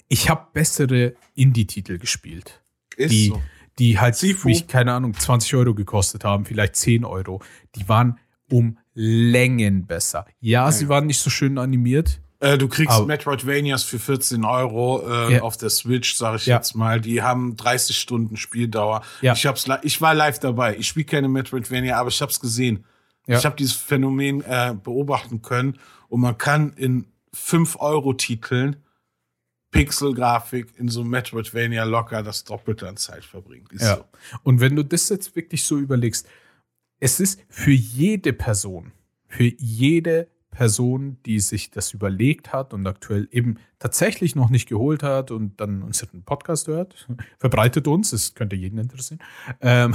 [0.09, 2.63] ich habe bessere Indie-Titel gespielt,
[2.99, 3.43] Ist die, so.
[3.79, 4.49] die halt Sifu.
[4.49, 7.41] mich, keine Ahnung, 20 Euro gekostet haben, vielleicht 10 Euro.
[7.77, 8.19] Die waren
[8.51, 10.27] um Längen besser.
[10.41, 10.91] Ja, sie ja.
[10.91, 12.21] waren nicht so schön animiert.
[12.41, 15.43] Äh, du kriegst Aber- Metroidvanias für 14 Euro äh, Ja.
[15.43, 16.57] auf der Switch, sage ich Ja.
[16.57, 17.01] jetzt mal.
[17.01, 19.03] Die haben 30 Stunden Spieldauer.
[19.23, 20.77] Ich, hab's, ich war live dabei.
[20.77, 22.85] Ich spiele keine Metroidvania, aber ich habe es gesehen.
[23.29, 23.39] Ja.
[23.39, 28.77] Ich habe dieses Phänomen äh, beobachten können und man kann in 5-Euro-Titeln
[29.71, 33.67] Pixel-Grafik in so einem Metroidvania locker das Doppelte an Zeit verbringen.
[33.71, 33.97] Ist Ja.
[33.97, 34.05] so.
[34.43, 36.27] Und wenn du das jetzt wirklich so überlegst,
[37.01, 38.93] es ist für jede Person,
[39.27, 45.03] für jede Person, die sich das überlegt hat und aktuell eben tatsächlich noch nicht geholt
[45.03, 47.07] hat und dann unseren Podcast hört,
[47.39, 49.21] verbreitet uns, es könnte jeden interessieren.
[49.61, 49.95] Ähm,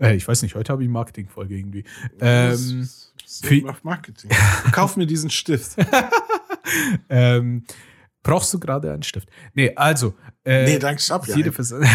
[0.00, 1.84] äh, ich weiß nicht, heute habe ich Marketingfolge irgendwie.
[2.20, 2.88] Ähm,
[3.26, 4.30] für- auf Marketing.
[4.72, 5.76] Kauf mir diesen Stift.
[7.08, 7.64] ähm,
[8.22, 9.28] brauchst du gerade einen Stift?
[9.54, 10.14] Nee, also.
[10.44, 11.54] Äh, nee, danke, ich hab ja jede einen.
[11.54, 11.84] Person.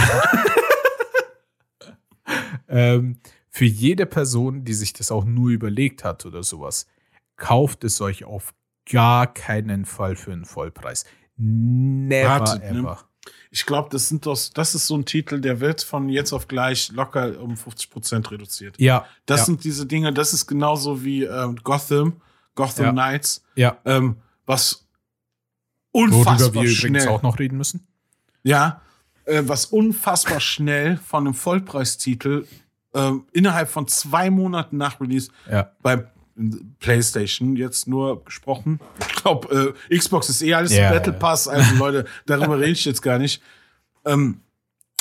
[2.68, 3.20] ähm,
[3.50, 6.88] für jede Person, die sich das auch nur überlegt hat oder sowas,
[7.38, 8.54] kauft es euch auf
[8.90, 11.06] gar keinen Fall für einen Vollpreis.
[11.38, 12.80] Never Wartet, ne?
[12.80, 13.04] ever.
[13.52, 16.48] Ich glaube, das sind doch, das ist so ein Titel, der wird von jetzt auf
[16.48, 18.76] gleich locker um 50 Prozent reduziert.
[18.80, 22.22] Ja, Das ja, sind diese Dinge, das ist genauso wie ähm, Gotham,
[22.56, 22.92] Gotham Ja.
[22.92, 23.78] Knights, ja.
[23.86, 24.86] ähm, was
[25.94, 27.88] Worüber unfassbar wir übrigens schnell, auch noch reden müssen.
[28.44, 28.82] ja,
[29.26, 32.46] äh, was unfassbar schnell von einem Vollpreistitel
[32.94, 35.72] ähm, innerhalb von zwei Monaten nach Release Ja.
[35.82, 36.06] bei
[36.80, 38.80] PlayStation jetzt nur gesprochen.
[39.00, 41.20] Ich glaube, äh, Xbox ist eh alles Ja, Battle ja.
[41.20, 43.42] Pass, also Leute, darüber rede ich jetzt gar nicht.
[44.06, 44.42] Ähm,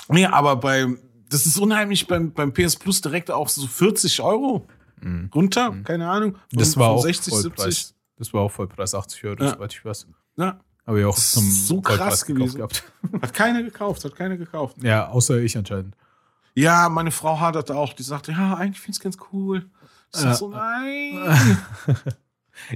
[0.08, 0.86] nee, aber bei,
[1.28, 4.66] das ist unheimlich beim, beim PS Plus direkt auch so 40 Euro
[5.34, 6.32] runter, keine Ahnung.
[6.52, 6.58] Mhm.
[6.58, 7.94] Das Von- war von auch 60, Vollpreis.
[8.18, 9.50] Das war auch Vollpreis, 80 Euro, Ja.
[9.50, 10.06] soweit ich weiß.
[10.38, 12.62] Ja, Habe ich auch zum so krass gewesen.
[13.22, 14.76] hat keiner gekauft, hat keiner gekauft.
[14.82, 15.94] Ja, außer ich anscheinend.
[16.54, 19.66] Ja, meine Frau haderte auch, die sagte, ja, eigentlich finde ich es ganz cool.
[20.14, 20.34] Ja.
[20.34, 21.58] so, nein.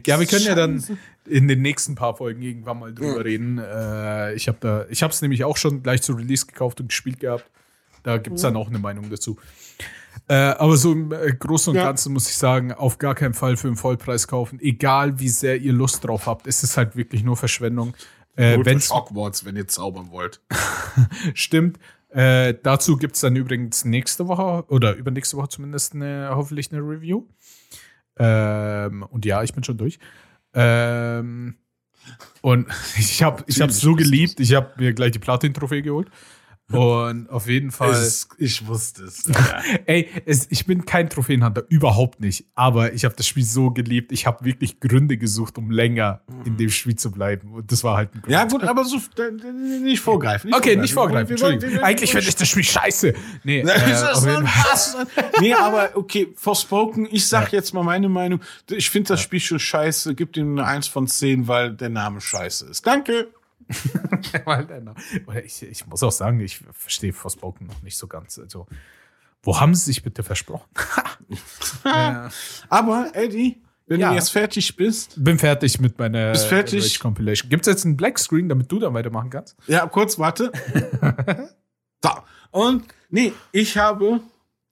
[0.07, 0.99] Ja, wir können ja dann Scheiße.
[1.27, 3.59] in den nächsten paar Folgen irgendwann mal drüber reden.
[3.59, 6.89] Äh, ich habe da, ich habe es nämlich auch schon gleich zu Release gekauft und
[6.89, 7.51] gespielt gehabt.
[8.03, 9.39] Da gibt es dann auch eine Meinung dazu.
[10.29, 11.85] Äh, aber so im äh, Großen und Ja.
[11.85, 14.61] Ganzen muss ich sagen, auf gar keinen Fall für den Vollpreis kaufen.
[14.61, 17.95] Egal wie sehr ihr Lust drauf habt, es ist halt wirklich nur Verschwendung.
[18.37, 20.41] Äh, Hogwarts, wenn ihr zaubern wollt.
[21.35, 21.79] stimmt.
[22.11, 26.81] Äh, dazu gibt es dann übrigens nächste Woche oder übernächste Woche zumindest eine, hoffentlich eine
[26.81, 27.27] Review.
[28.19, 29.99] Ähm, und ja, ich bin schon durch.
[30.53, 31.57] Ähm,
[32.41, 32.67] und
[32.99, 36.11] ich habe ich so geliebt, ich habe mir gleich die Platin-Trophäe geholt.
[36.73, 37.91] Und auf jeden Fall.
[37.91, 39.27] Es, ich wusste es.
[39.27, 39.63] Ja.
[39.87, 42.45] Ey, es, ich bin kein Trophäenhunter, überhaupt nicht.
[42.55, 44.13] Aber ich habe das Spiel so geliebt.
[44.13, 47.53] Ich habe wirklich Gründe gesucht, um länger in dem Spiel zu bleiben.
[47.53, 48.33] Und das war halt ein Grund.
[48.33, 49.31] ja, gut, aber so äh,
[49.83, 50.55] nicht vorgreifen.
[50.55, 51.29] Okay, nicht vorgreifen.
[51.31, 51.83] Wir wollen- Entschuldigung.
[51.83, 53.15] wir Eigentlich finde ich das Spiel scheiße.
[53.45, 54.97] Nee, äh, Das.
[55.41, 58.41] Nee, aber okay, Forspoken, ich sag jetzt mal meine Meinung.
[58.71, 60.15] Ich finde das Spiel schon scheiße.
[60.15, 62.87] Gib ihm eine 1 von 10, weil der Name scheiße ist.
[62.87, 63.29] Danke.
[65.45, 68.39] Ich, ich muss auch sagen, ich verstehe Forspoken noch nicht so ganz.
[68.39, 68.67] Also,
[69.43, 70.69] wo haben sie sich bitte versprochen?
[71.85, 72.31] ja.
[72.69, 74.11] Aber, Eddie, Wenn Ja.
[74.11, 75.15] du jetzt fertig bist.
[75.23, 76.85] Bin fertig mit meiner Bist fertig?
[76.85, 77.49] Rage Compilation.
[77.51, 79.57] Gibt es jetzt einen Black Screen, damit du dann weitermachen kannst?
[79.67, 80.53] Ja, kurz, warte.
[82.05, 82.11] so.
[82.53, 84.21] Und nee, ich habe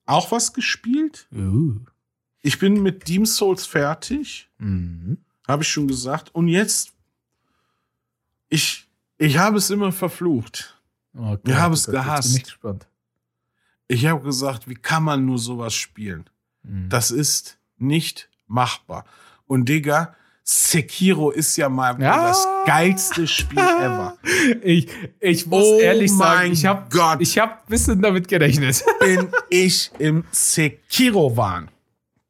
[0.05, 1.27] auch was gespielt.
[1.33, 1.75] Uh.
[2.41, 4.49] Ich bin mit Demon Souls fertig.
[4.57, 5.17] Mhm.
[5.47, 6.33] Habe ich schon gesagt.
[6.33, 6.93] Und jetzt,
[8.49, 8.87] ich,
[9.19, 10.75] ich habe es immer verflucht.
[11.15, 12.29] Oh Gott, haben oh es Gott, gehasst.
[12.29, 12.87] Bin ich gespannt.
[13.87, 16.29] Ich habe gesagt, wie kann man nur sowas spielen?
[16.63, 16.89] Mhm.
[16.89, 19.05] Das ist nicht machbar.
[19.45, 22.27] Und Digga, Sekiro ist ja mal Ja.
[22.29, 24.17] das geilste Spiel ever.
[24.63, 24.87] Ich,
[25.19, 28.83] ich muss Oh ehrlich sagen, ich habe ich hab ein bisschen damit gerechnet.
[28.99, 31.69] Bin ich im Sekiro-Wahn.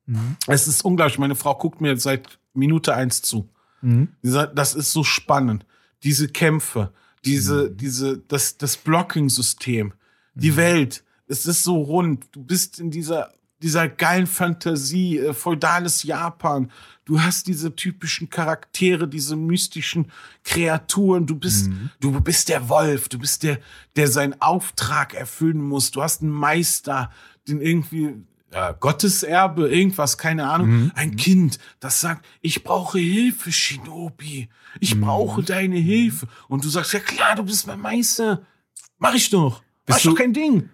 [0.06, 0.36] Mhm.
[0.48, 1.20] Es ist unglaublich.
[1.20, 3.48] Meine Frau guckt mir seit Minute eins zu.
[3.82, 4.10] Mhm.
[4.22, 5.66] Sie sagt, Das ist so spannend.
[6.04, 6.94] Diese Kämpfe,
[7.26, 9.94] diese, diese, das, das Blocking-System,
[10.36, 11.04] die Welt.
[11.28, 12.26] Es ist so rund.
[12.32, 16.72] Du bist in dieser, dieser geilen Fantasie, äh, feudales Japan.
[17.06, 20.12] Du hast diese typischen Charaktere, diese mystischen
[20.44, 21.26] Kreaturen.
[21.26, 21.70] Du bist,
[22.00, 23.10] du bist der Wolf.
[23.10, 23.60] Du bist der,
[23.96, 25.92] der seinen Auftrag erfüllen muss.
[25.92, 27.12] Du hast einen Meister,
[27.48, 28.16] den irgendwie,
[28.54, 30.92] ja, Gotteserbe, irgendwas, keine Ahnung.
[30.96, 34.50] Ein Kind, das sagt, ich brauche Hilfe, Shinobi.
[34.80, 36.28] Ich brauche deine Hilfe.
[36.48, 38.42] Und du sagst, ja klar, du bist mein Meister.
[38.98, 39.62] Mach ich doch.
[39.88, 40.70] Mach doch du- kein Ding.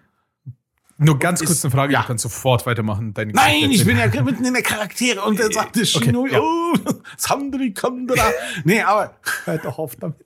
[0.98, 2.00] Nur ganz kurz eine Frage, ja.
[2.00, 3.12] du kannst sofort weitermachen.
[3.12, 6.40] Deine Nein, ich bin ja mitten in der Charaktere und dann sagt der Shinobi, ja.
[6.40, 6.72] oh,
[7.18, 8.30] Sandri Kandra.
[8.64, 9.14] Nee, aber,
[9.44, 10.24] Hör doch auf damit.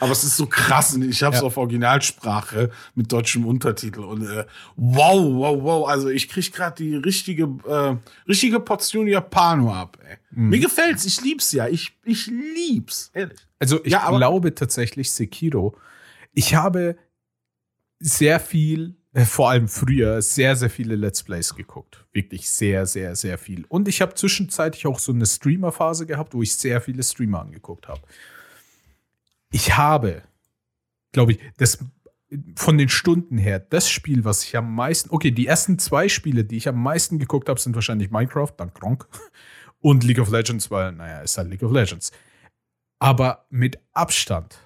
[0.00, 0.94] aber es ist so krass.
[0.96, 1.46] Ich habe es Ja.
[1.46, 4.44] auf Originalsprache mit deutschem Untertitel und äh,
[4.76, 5.88] wow, wow, wow.
[5.88, 7.96] Also ich krieg gerade die richtige, äh,
[8.28, 9.98] richtige Portion Japano ab.
[10.08, 10.16] Ey.
[10.30, 10.48] Mhm.
[10.48, 11.04] Mir gefällt's.
[11.04, 11.68] Ich lieb's ja.
[11.68, 13.10] Ich, ich lieb's.
[13.14, 13.38] Ehrlich.
[13.58, 15.76] Also ich Ja, glaube tatsächlich Sekiro.
[16.32, 16.96] Ich habe
[18.00, 22.04] sehr viel, äh, vor allem früher, sehr, sehr viele Let's Plays geguckt.
[22.12, 23.64] Wirklich sehr, sehr, sehr viel.
[23.68, 27.86] Und ich habe zwischenzeitlich auch so eine Streamer-Phase gehabt, wo ich sehr viele Streamer angeguckt
[27.88, 28.00] habe.
[29.54, 30.22] Ich habe,
[31.12, 31.78] glaube ich, das
[32.56, 36.44] von den Stunden her, das Spiel, was ich am meisten, okay, die ersten zwei Spiele,
[36.44, 39.06] die ich am meisten geguckt habe, sind wahrscheinlich Minecraft, dann Gronk
[39.78, 42.10] und League of Legends, weil, naja, ist halt League of Legends.
[42.98, 44.58] Aber mit Abstand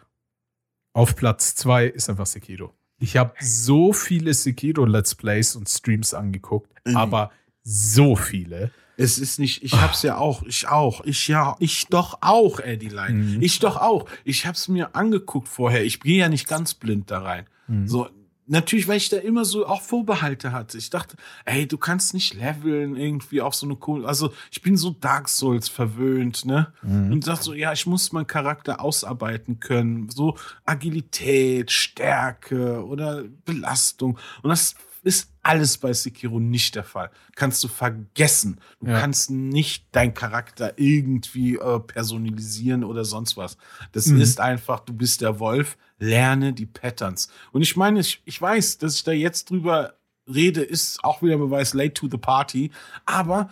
[0.95, 2.73] auf Platz zwei ist einfach Sekiro.
[2.99, 6.97] Ich habe so viele Sekiro-Let's Plays und Streams angeguckt, Mhm.
[6.97, 7.31] aber
[7.63, 8.71] so viele.
[9.01, 12.89] Es ist nicht, ich hab's ja auch, ich auch, ich ja, ich doch auch, Eddie
[12.89, 13.15] Line.
[13.15, 13.43] Mhm.
[13.43, 14.07] Ich doch auch.
[14.25, 15.85] Ich hab's mir angeguckt vorher.
[15.85, 17.47] Ich gehe ja nicht ganz blind da rein.
[17.69, 17.87] Mhm.
[17.87, 18.09] So,
[18.49, 20.79] natürlich, weil ich da immer so auch Vorbehalte hatte.
[20.79, 24.05] Ich dachte, ey, du kannst nicht leveln irgendwie auf so eine cool.
[24.05, 26.73] Also, ich bin so Dark Souls verwöhnt, ne?
[26.83, 27.13] Mhm.
[27.13, 30.11] Und dachte so, ja, ich muss meinen Charakter ausarbeiten können.
[30.11, 34.19] So Agilität, Stärke oder Belastung.
[34.43, 37.11] Und das ist alles bei Sekiro nicht der Fall.
[37.37, 38.61] Kannst du vergessen.
[38.81, 39.01] Du Ja.
[39.01, 43.57] kannst nicht deinen Charakter irgendwie äh, personalisieren oder sonst was.
[43.93, 44.21] Das Mhm.
[44.21, 47.29] ist einfach, du bist der Wolf, lerne die Patterns.
[47.53, 49.95] Und ich meine, ich, ich weiß, dass ich da jetzt drüber
[50.27, 52.71] rede, ist auch wieder ein Beweis late to the party.
[53.07, 53.51] Aber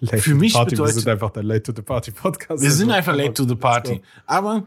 [0.00, 2.62] Late Für mich Party, bedeutet- wir sind einfach der Late to the Party Podcast.
[2.62, 4.02] Wir sind einfach late to the party.
[4.26, 4.66] Aber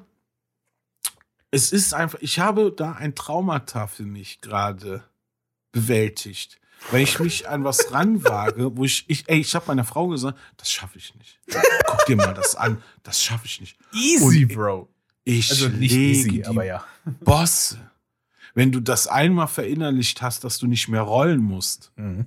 [1.52, 5.04] es ist einfach, ich habe da ein Traumata für mich gerade
[5.72, 6.60] bewältigt.
[6.92, 10.40] Weil ich mich an was ranwage, wo ich, ich ey, ich habe meiner Frau gesagt,
[10.58, 11.38] das schaffe ich nicht.
[11.86, 13.78] Guck dir mal das an, das schaffe ich nicht.
[13.94, 14.90] Easy, Und- Bro.
[15.26, 16.84] Ich Also nicht easy, aber ja.
[17.20, 17.92] Bosse.
[18.56, 22.26] Wenn du das einmal verinnerlicht hast, dass du nicht mehr rollen musst, Mhm.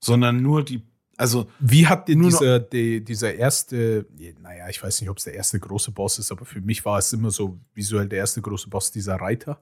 [0.00, 0.82] sondern nur die,
[1.16, 4.06] also Wie hat noch- dieser, die, dieser erste,
[4.40, 6.98] naja, ich weiß nicht, ob es der erste große Boss ist, aber für mich war
[6.98, 9.60] es immer so visuell der erste große Boss, dieser Reiter.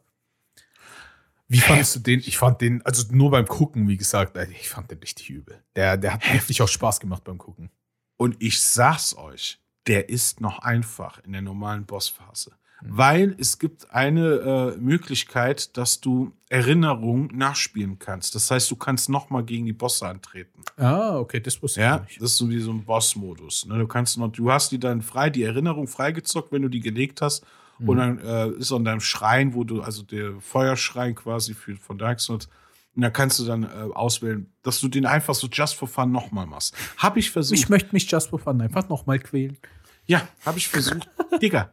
[1.48, 2.20] Wie fandest du den?
[2.20, 5.62] Ich fand den, also nur beim Gucken, wie gesagt, ey, ich fand den richtig übel.
[5.76, 7.70] Der, der hat wirklich auch Spaß gemacht beim Gucken.
[8.16, 12.52] Und ich sag's euch, der ist noch einfach in der normalen Bossphase.
[12.82, 18.34] Weil es gibt eine äh, Möglichkeit, dass du Erinnerungen nachspielen kannst.
[18.34, 20.62] Das heißt, du kannst noch mal gegen die Bosse antreten.
[20.76, 22.20] Ah, okay, das wusste Ja, ich nicht.
[22.20, 23.64] das ist so wie so ein Boss-Modus.
[23.66, 23.78] Ne?
[23.78, 27.22] Du kannst noch, du hast die dann frei, die Erinnerung freigezockt, wenn du die gelegt
[27.22, 27.46] hast.
[27.78, 27.88] Mhm.
[27.88, 31.98] Und dann äh, ist an deinem Schrein, wo du, also der Feuerschrein quasi für, von
[31.98, 32.48] Dark Souls,
[32.96, 36.10] und dann kannst du dann äh, auswählen, dass du den einfach so just for fun
[36.10, 36.74] nochmal machst.
[36.96, 37.58] Hab ich versucht.
[37.58, 39.58] Ich möchte mich Just for Fun einfach nochmal quälen.
[40.06, 41.06] Ja, habe ich versucht.
[41.42, 41.72] Digga,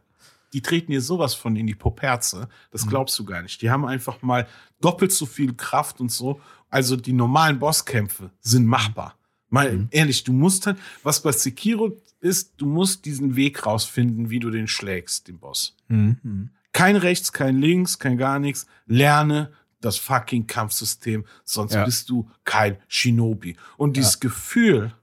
[0.52, 2.50] die treten dir sowas von in die Poperze.
[2.72, 3.62] Das glaubst du gar nicht.
[3.62, 4.48] Die haben einfach mal
[4.82, 6.42] doppelt so viel Kraft und so.
[6.70, 9.16] Also die normalen Bosskämpfe sind machbar.
[9.54, 14.40] Mal ehrlich, du musst halt, was bei Sekiro ist, du musst diesen Weg rausfinden, wie
[14.40, 15.76] du den schlägst, den Boss.
[15.90, 16.50] Mhm.
[16.72, 18.66] Kein rechts, kein links, kein gar nichts.
[18.88, 21.86] Lerne das fucking Kampfsystem, sonst Ja.
[21.86, 23.58] bist du kein Shinobi.
[23.78, 24.94] Und dieses Gefühl,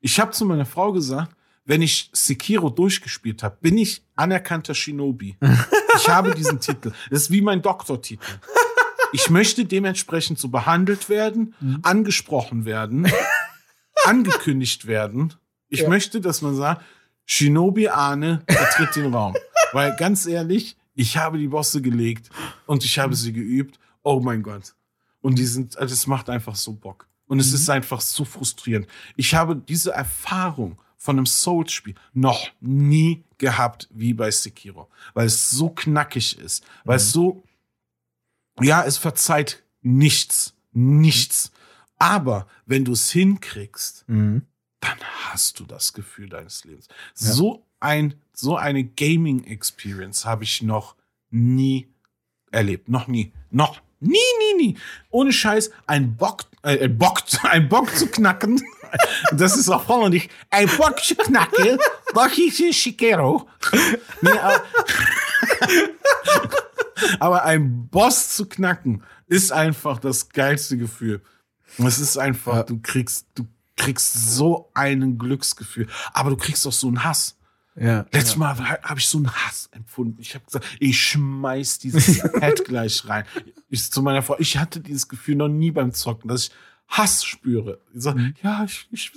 [0.00, 5.36] ich habe zu meiner Frau gesagt, wenn ich Sekiro durchgespielt habe, bin ich anerkannter Shinobi.
[5.96, 6.92] ich habe diesen Titel.
[7.08, 8.26] Das ist wie mein Doktortitel.
[9.12, 11.78] Ich möchte dementsprechend so behandelt werden, Mhm.
[11.82, 13.06] angesprochen werden,
[14.04, 15.34] angekündigt werden.
[15.68, 15.88] Ich Ja.
[15.88, 16.82] möchte, dass man sagt,
[17.26, 19.34] Shinobi Arne vertritt den Raum.
[19.72, 22.28] Weil ganz ehrlich, ich habe die Bosse gelegt
[22.66, 23.78] und ich habe sie geübt.
[24.02, 24.74] Oh mein Gott.
[25.20, 27.06] Und die sind, also es macht einfach so Bock.
[27.26, 28.88] Und es ist einfach so frustrierend.
[29.16, 34.88] Ich habe diese Erfahrung von einem Souls-Spiel noch nie gehabt wie bei Sekiro.
[35.14, 36.64] Weil es so knackig ist.
[36.84, 37.44] Weil es so,
[38.60, 40.54] ja, es verzeiht nichts.
[40.72, 41.52] Nichts.
[42.00, 44.42] Aber wenn du es hinkriegst, Mhm.
[44.80, 44.98] dann
[45.28, 46.88] hast du das Gefühl deines Lebens.
[47.14, 50.96] So ein, so eine Gaming Experience habe ich noch
[51.30, 51.88] nie
[52.50, 52.88] erlebt.
[52.88, 53.32] Noch nie.
[53.50, 54.16] Noch nie,
[54.56, 54.78] nie, nie.
[55.10, 58.60] Ohne Scheiß, ein Bock, äh, ein Bock, ein Bock zu knacken.
[59.32, 60.32] Das ist auch voll nicht.
[60.50, 61.78] Ein Bock zu knacken.
[62.12, 63.48] Das ist Shikero.
[64.20, 64.64] Nee, aber,
[67.20, 71.22] aber ein Boss zu knacken ist einfach das geilste Gefühl.
[71.78, 72.62] Es ist einfach, Ja.
[72.64, 73.46] du kriegst, du
[73.76, 77.36] kriegst so einen Glücksgefühl, aber du kriegst auch so einen Hass.
[77.76, 78.04] Ja.
[78.12, 80.18] Letztes Mal habe ich so einen Hass empfunden.
[80.20, 83.24] Ich habe gesagt, ich schmeiß dieses Pad gleich rein.
[83.70, 86.50] Ich zu meiner Frau, ich hatte dieses Gefühl noch nie beim Zocken, dass ich
[86.88, 87.80] Hass spüre.
[87.94, 88.34] Ich sag, Mhm.
[88.42, 89.12] ja, ich, ich,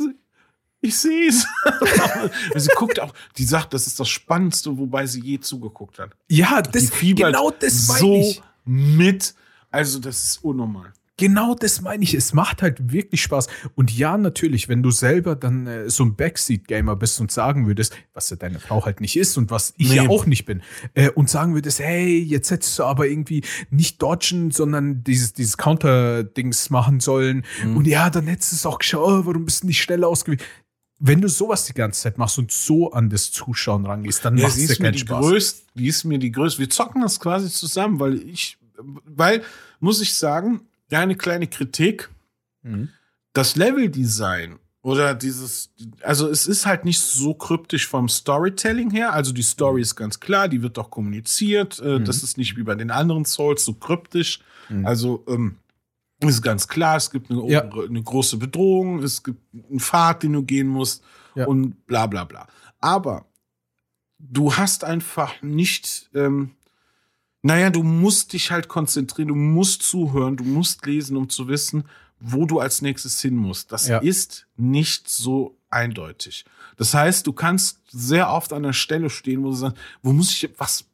[0.82, 1.46] ich sehe es.
[2.56, 6.12] sie guckt auch, die sagt, das ist das Spannendste, wobei sie je zugeguckt hat.
[6.30, 8.42] Ja, das, genau das so ich.
[8.66, 9.34] mit.
[9.72, 10.94] Also, das ist unnormal.
[11.24, 12.14] Genau das meine ich.
[12.14, 13.48] Es macht halt wirklich Spaß.
[13.76, 17.96] Und ja, natürlich, wenn du selber dann äh, so ein Backseat-Gamer bist und sagen würdest,
[18.14, 19.96] was ja deine Frau halt nicht ist und was ich Nee.
[19.96, 20.62] ja auch nicht bin,
[20.96, 25.56] äh, und sagen würdest, hey, jetzt hättest du aber irgendwie nicht dodgen, sondern dieses, dieses
[25.58, 27.44] Counter-Dings machen sollen.
[27.64, 27.78] Mhm.
[27.78, 30.44] Und ja, dann hättest du es auch geschaut, oh, warum bist du nicht schneller ausgewichen?
[31.00, 34.48] Wenn du sowas die ganze Zeit machst und so an das Zuschauen rangehst, dann Ja,
[34.48, 35.26] macht es dir keinen die Spaß.
[35.26, 36.60] größte, die ist mir die größte.
[36.60, 38.58] Wir zocken das quasi zusammen, weil ich,
[39.06, 39.42] weil,
[39.80, 40.62] muss ich sagen,
[40.94, 42.10] ja, eine kleine Kritik.
[42.62, 42.90] Mhm.
[43.34, 45.72] Das Leveldesign oder dieses,
[46.04, 49.14] also es ist halt nicht so kryptisch vom Storytelling her.
[49.14, 51.80] Also die Story ist ganz klar, die wird doch kommuniziert.
[51.80, 52.06] Äh, Mhm.
[52.06, 54.40] Das ist nicht wie bei den anderen Souls so kryptisch.
[54.70, 54.86] Mhm.
[54.86, 55.56] Also ähm,
[56.20, 57.62] ist ganz klar, es gibt eine, Ja.
[57.70, 61.04] eine große Bedrohung, es gibt einen Pfad, den du gehen musst
[61.36, 61.48] Ja.
[61.48, 62.48] und bla bla bla.
[62.80, 63.26] Aber
[64.20, 66.52] du hast einfach nicht, ähm,
[67.44, 71.84] naja, du musst dich halt konzentrieren, du musst zuhören, du musst lesen, um zu wissen,
[72.20, 73.72] wo du als nächstes hin musst.
[73.72, 73.98] Das Ja.
[74.00, 76.46] ist nicht so eindeutig.
[76.78, 80.32] Das heißt, du kannst sehr oft an der Stelle stehen, wo du sagst, wo muss
[80.32, 80.86] ich, was,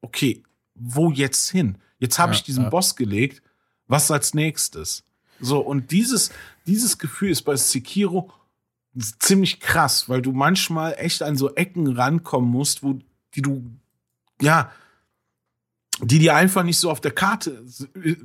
[0.00, 0.42] okay,
[0.74, 1.78] wo jetzt hin?
[1.98, 2.68] Jetzt habe Ja, ich diesen ja.
[2.70, 3.42] Boss gelegt,
[3.86, 5.04] was als nächstes?
[5.40, 6.30] So, und dieses,
[6.66, 8.30] dieses Gefühl ist bei Sekiro
[9.20, 12.98] ziemlich krass, weil du manchmal echt an so Ecken rankommen musst, wo
[13.34, 13.64] die du,
[14.40, 14.70] ja,
[16.02, 17.64] die dir einfach nicht so auf der Karte
[18.04, 18.16] äh,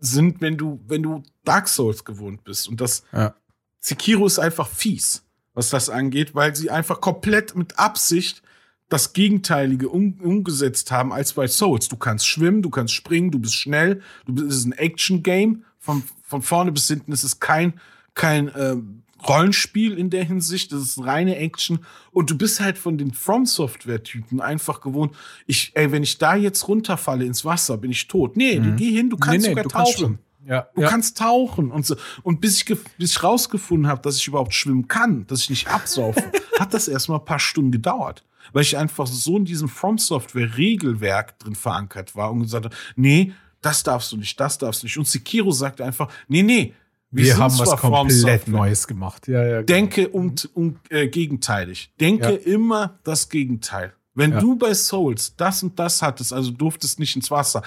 [0.00, 2.68] sind, wenn du, wenn du Dark Souls gewohnt bist.
[2.68, 3.34] Und das Ja.
[3.80, 5.24] Sekiro ist einfach fies,
[5.54, 8.42] was das angeht, weil sie einfach komplett mit Absicht
[8.88, 11.88] das Gegenteilige um, umgesetzt haben als bei Souls.
[11.88, 15.64] Du kannst schwimmen, du kannst springen, du bist schnell, du bist, es ist ein Action-Game.
[15.78, 17.80] Von, von vorne bis hinten ist es kein,
[18.14, 21.80] kein ähm, Rollenspiel in der Hinsicht, das ist reine Action.
[22.10, 25.14] Und du bist halt von den From-Software-Typen einfach gewohnt.
[25.46, 28.36] Ich, ey, wenn ich da jetzt runterfalle ins Wasser, bin ich tot.
[28.36, 30.18] Nee, du geh hin, du kannst sogar du tauchen.
[30.18, 30.22] kannst.
[30.44, 30.88] Ja, Du ja.
[30.88, 31.94] kannst tauchen und so.
[32.24, 32.64] Und bis ich,
[32.98, 36.20] bis ich rausgefunden habe, dass ich überhaupt schwimmen kann, dass ich nicht absaufe,
[36.58, 38.24] hat das erstmal ein paar Stunden gedauert.
[38.52, 42.76] Weil ich einfach so in diesem From Software Regelwerk drin verankert war und gesagt habe,
[42.96, 44.98] nee, das darfst du nicht, das darfst du nicht.
[44.98, 46.74] Und Sekiro sagte einfach, nee, nee,
[47.12, 48.48] wir sind haben was komplett.
[48.48, 49.28] Neues gemacht.
[49.28, 49.66] Ja, ja, genau.
[49.66, 51.92] Denke und, und äh, gegenteilig.
[52.00, 52.52] Denke Ja.
[52.54, 53.92] immer das Gegenteil.
[54.14, 57.62] Wenn du bei Souls das und das hattest, also durftest nicht ins Wasser,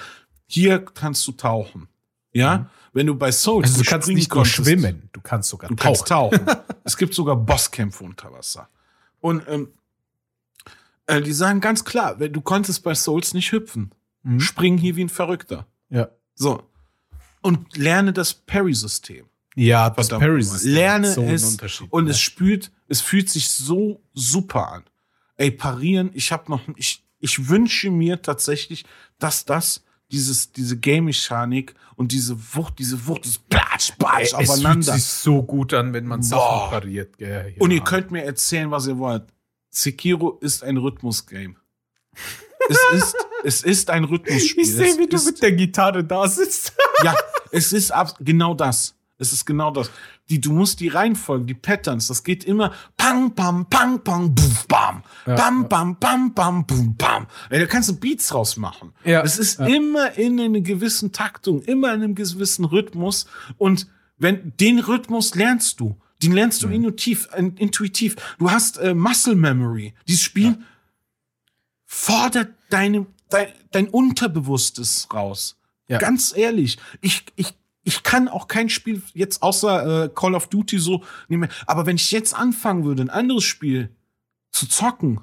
[0.46, 1.88] hier kannst du tauchen.
[2.32, 2.70] Ja?
[2.92, 5.86] Wenn du bei Souls Also du kannst nicht nur schwimmen, du kannst sogar Du tauchen.
[5.86, 6.40] kannst tauchen.
[6.84, 8.68] es gibt sogar Bosskämpfe unter Wasser.
[9.20, 9.68] Und ähm,
[11.06, 13.92] äh, die sagen ganz klar, wenn du konntest bei Souls nicht hüpfen.
[14.22, 14.40] Mhm.
[14.40, 15.66] Spring hier wie ein Verrückter.
[15.88, 16.08] Ja.
[16.34, 16.62] So.
[17.42, 19.26] Und lerne das Parry-System.
[19.56, 20.38] Ja, das nochmal.
[20.62, 22.10] Lerne so es und ja.
[22.10, 24.84] es spürt, es fühlt sich so super an.
[25.36, 28.84] Ey, parieren, ich habe noch, ich, ich wünsche mir tatsächlich,
[29.18, 29.82] dass das
[30.12, 34.92] dieses, diese Game-Mechanik und diese Wucht, diese Wucht, das Platsch, Ey, Platsch es fühlt aufeinander.
[34.92, 37.16] sich so gut an, wenn man Sachen pariert.
[37.16, 37.54] gell?
[37.56, 37.62] Ja.
[37.62, 39.24] Und ihr könnt mir erzählen, was ihr wollt.
[39.70, 41.56] Sekiro ist ein Rhythmus-Game.
[42.68, 44.62] es ist, es ist ein Rhythmusspiel.
[44.62, 46.74] Ich sehe, wie du es mit ist, der Gitarre da sitzt.
[47.02, 47.14] ja,
[47.50, 48.95] es ist ab, genau das.
[49.18, 49.90] Es ist genau das.
[50.28, 54.66] Die, du musst die Reihenfolge, die Patterns, das geht immer pang, pam, pang, pang, buf,
[54.68, 55.02] bam.
[55.26, 55.68] Ja, bam, ja.
[55.68, 57.26] bam, bam, bam, bum, bam.
[57.48, 58.92] Ey, da kannst du Beats rausmachen.
[59.04, 59.66] Ja, Es ist ja.
[59.66, 63.26] immer in einer gewissen Taktung, immer in einem gewissen Rhythmus.
[63.56, 63.86] Und
[64.18, 65.96] wenn, den Rhythmus lernst du.
[66.22, 66.68] Den lernst Mhm.
[66.68, 68.16] du intuitiv, in- intuitiv.
[68.38, 69.94] Du hast äh, Muscle Memory.
[70.08, 70.58] Dieses Spiel
[71.84, 75.56] fordert deine, dein, dein Unterbewusstes raus.
[75.88, 75.98] Ja.
[75.98, 77.54] Ganz ehrlich, ich, ich,
[77.86, 81.48] ich kann auch kein Spiel jetzt außer äh, Call of Duty so mehr.
[81.66, 83.94] Aber wenn ich jetzt anfangen würde, ein anderes Spiel
[84.50, 85.20] zu zocken,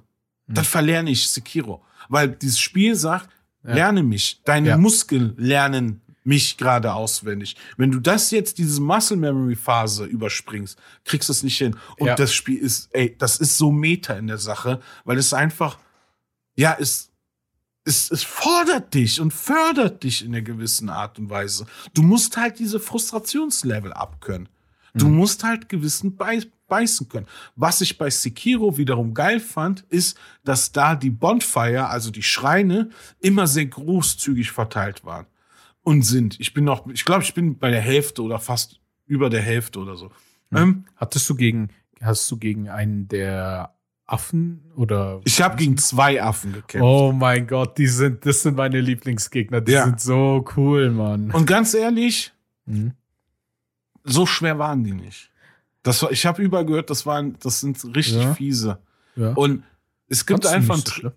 [0.47, 0.55] Hm.
[0.55, 1.83] dann verlerne ich Sekiro.
[2.09, 3.29] Weil dieses Spiel sagt,
[3.63, 3.75] Ja.
[3.75, 4.41] lerne mich.
[4.43, 4.77] Deine Ja.
[4.77, 7.55] Muskeln lernen mich gerade auswendig.
[7.77, 11.75] Wenn du das jetzt, diese Muscle Memory Phase überspringst, kriegst du es nicht hin.
[11.97, 12.15] Und Ja.
[12.15, 15.77] das Spiel ist, ey, das ist so Meta in der Sache, weil es einfach,
[16.55, 17.09] ja, es,
[17.85, 21.65] es, es fordert dich und fördert dich in einer gewissen Art und Weise.
[21.93, 24.49] Du musst halt diese Frustrationslevel abkönnen.
[24.95, 25.15] Du Mhm.
[25.15, 27.25] musst halt gewissen beiß, beißen können.
[27.55, 32.89] Was ich bei Sekiro wiederum geil fand, ist, dass da die Bonfire, also die Schreine,
[33.19, 35.25] immer sehr großzügig verteilt waren
[35.81, 36.39] und sind.
[36.39, 39.79] Ich bin noch, ich glaube, ich bin bei der Hälfte oder fast über der Hälfte
[39.79, 40.11] oder so.
[40.51, 40.57] Mhm.
[40.57, 41.69] Ähm, Hattest du gegen,
[42.01, 43.73] hast du gegen einen der
[44.13, 45.21] Affen oder?
[45.25, 46.85] ich habe gegen zwei Affen gekämpft.
[46.85, 49.61] Oh mein Gott, die sind, das sind meine Lieblingsgegner.
[49.61, 49.85] Die Ja.
[49.85, 51.31] sind so cool, Mann.
[51.31, 52.31] Und ganz ehrlich,
[52.65, 52.93] Mhm.
[54.03, 55.31] so schwer waren die nicht.
[55.81, 58.33] Das war, ich habe überall gehört, das waren, das sind richtig Ja.
[58.33, 58.79] fiese.
[59.15, 59.33] Ja.
[59.33, 59.63] Und
[60.07, 61.11] es gibt du einfach einen Trick.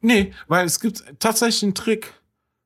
[0.00, 2.12] Nee, weil es gibt tatsächlich einen Trick.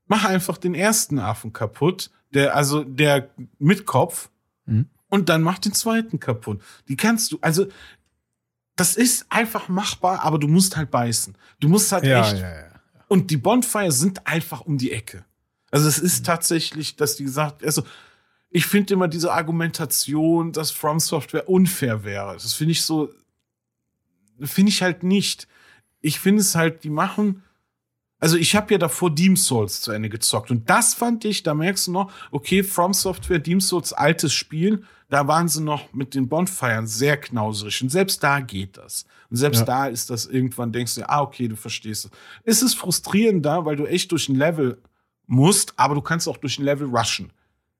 [0.06, 4.30] Mach einfach den ersten Affen kaputt, der, also der mit Kopf,
[4.64, 4.86] Mhm.
[5.08, 6.60] und dann mach den zweiten kaputt.
[6.88, 7.66] Die kannst du, also,
[8.76, 11.34] das ist einfach machbar, aber du musst halt beißen.
[11.60, 12.38] Du musst halt Ja, echt.
[12.38, 12.64] ja, ja.
[13.08, 15.24] Und die Bonfire sind einfach um die Ecke.
[15.70, 17.82] Also es ist tatsächlich, dass die gesagt, also
[18.50, 22.34] ich finde immer diese Argumentation, dass From Software unfair wäre.
[22.34, 23.10] Das finde ich so,
[24.40, 25.48] finde ich halt nicht.
[26.00, 27.42] Ich finde es halt, die machen,
[28.18, 31.54] also ich habe ja davor Deem Souls zu Ende gezockt und das fand ich, da
[31.54, 36.14] merkst du noch, okay, From Software, Deem Souls, altes Spiel, da waren sie noch mit
[36.14, 39.04] den Bonfiren sehr knauserig und selbst da geht das.
[39.30, 39.64] Und selbst Ja.
[39.64, 42.10] da ist das irgendwann, denkst du, ah, okay, du verstehst es.
[42.44, 44.78] Es ist frustrierend da, weil du echt durch ein Level
[45.26, 47.32] musst, aber du kannst auch durch ein Level rushen.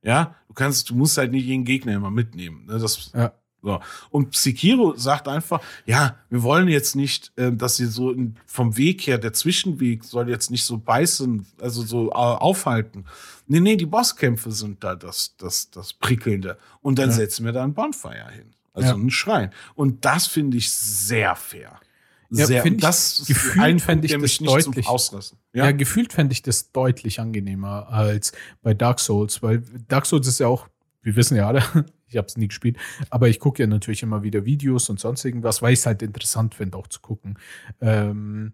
[0.03, 2.67] Ja, du kannst, du musst halt nicht jeden Gegner immer mitnehmen.
[2.67, 2.79] Ne?
[2.79, 3.33] Das, Ja.
[3.63, 3.81] So.
[4.11, 8.77] Und Sekiro sagt einfach, ja, wir wollen jetzt nicht, äh, dass sie so in, vom
[8.77, 13.05] Weg her, der Zwischenweg soll jetzt nicht so beißen, also so äh, aufhalten.
[13.49, 16.59] Nee, nee, die Bosskämpfe sind da das, das, das Prickelnde.
[16.83, 17.17] Und dann Ja.
[17.17, 18.53] setzen wir da ein Bonfire hin.
[18.73, 18.95] Also Ja.
[18.95, 19.51] einen Schrein.
[19.75, 21.81] Und das finde ich sehr fair.
[22.29, 25.39] Ja, Sehr, ich- das gefühlt ein fänd Punkt, ich das deutlich- Ausrasten.
[25.53, 28.33] Ja, gefühlt fände ich das deutlich angenehmer als
[28.63, 30.67] bei Dark Souls, weil Dark Souls ist ja auch,
[31.03, 31.63] wir wissen ja alle,
[32.09, 32.77] ich habe es nie gespielt,
[33.11, 36.03] aber ich gucke ja natürlich immer wieder Videos und sonst irgendwas, weil ich es halt
[36.03, 37.39] interessant finde, auch zu gucken.
[37.81, 38.53] Ähm,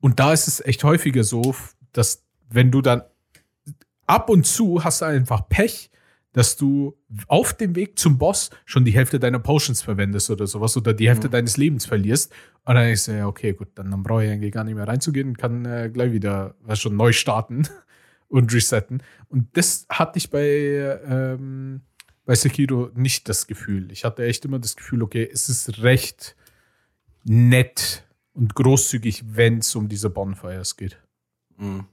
[0.00, 1.54] und da ist es echt häufiger so,
[1.92, 3.02] dass wenn du dann
[4.06, 5.90] ab und zu hast du einfach Pech,
[6.32, 6.96] dass du
[7.28, 11.08] auf dem Weg zum Boss schon die Hälfte deiner Potions verwendest oder sowas oder die
[11.08, 11.32] Hälfte Mhm.
[11.32, 12.32] deines Lebens verlierst.
[12.64, 15.28] Und dann ist ja, okay, gut, dann, dann brauche ich eigentlich gar nicht mehr reinzugehen
[15.28, 17.68] und kann äh, gleich wieder was schon neu starten
[18.28, 19.02] und resetten.
[19.28, 21.82] Und das hatte ich bei, ähm,
[22.24, 23.90] bei Sekiro nicht das Gefühl.
[23.92, 26.36] Ich hatte echt immer das Gefühl, okay, es ist recht
[27.24, 28.04] nett
[28.34, 30.98] und großzügig, wenn es um diese Bonfires geht.
[31.56, 31.86] Mhm.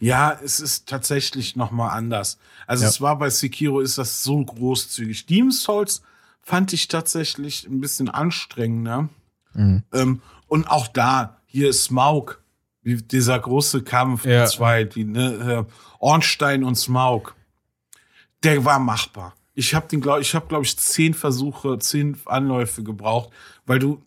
[0.00, 2.38] Ja, es ist tatsächlich noch mal anders.
[2.66, 2.88] Also Ja.
[2.90, 5.26] es war bei Sekiro ist das so großzügig.
[5.26, 6.02] Demon Souls
[6.40, 9.08] fand ich tatsächlich ein bisschen anstrengender.
[9.54, 12.40] Ähm, und auch da, hier ist Smaug,
[12.82, 14.46] dieser große Kampf, Ja.
[14.46, 17.34] zwei, die, ne, äh, Ornstein und Smaug,
[18.44, 19.34] der war machbar.
[19.58, 23.30] Ich habe den, glaube ich, habe glaube ich zehn Versuche, zehn Anläufe gebraucht,
[23.66, 24.00] weil du,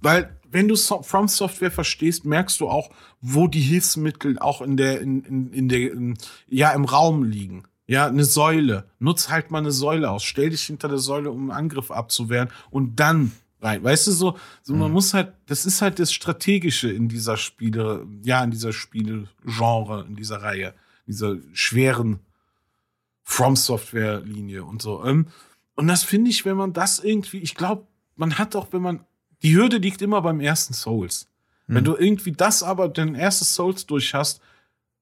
[0.00, 2.88] weil wenn du so From Software verstehst, merkst du auch,
[3.20, 6.16] wo die Hilfsmittel auch in der, in, in, in der, in,
[6.48, 7.64] ja, im Raum liegen.
[7.86, 8.88] Ja, eine Säule.
[8.98, 10.24] Nutz halt mal eine Säule aus.
[10.24, 13.84] Stell dich hinter der Säule, um einen Angriff abzuwehren und dann rein.
[13.84, 18.06] Weißt du, so, so man muss halt, das ist halt das Strategische in dieser Spiele,
[18.22, 20.72] ja, in dieser Spielegenre, in dieser Reihe,
[21.06, 22.20] dieser schweren
[23.22, 25.04] From Software Linie und so.
[25.04, 25.26] Ähm,
[25.74, 29.04] Und das finde ich, wenn man das irgendwie, ich glaube, man hat auch, wenn man,
[29.42, 31.28] die Hürde liegt immer beim ersten Souls.
[31.66, 31.84] Wenn Hm.
[31.84, 34.40] du irgendwie das aber, dein erstes Souls durch hast,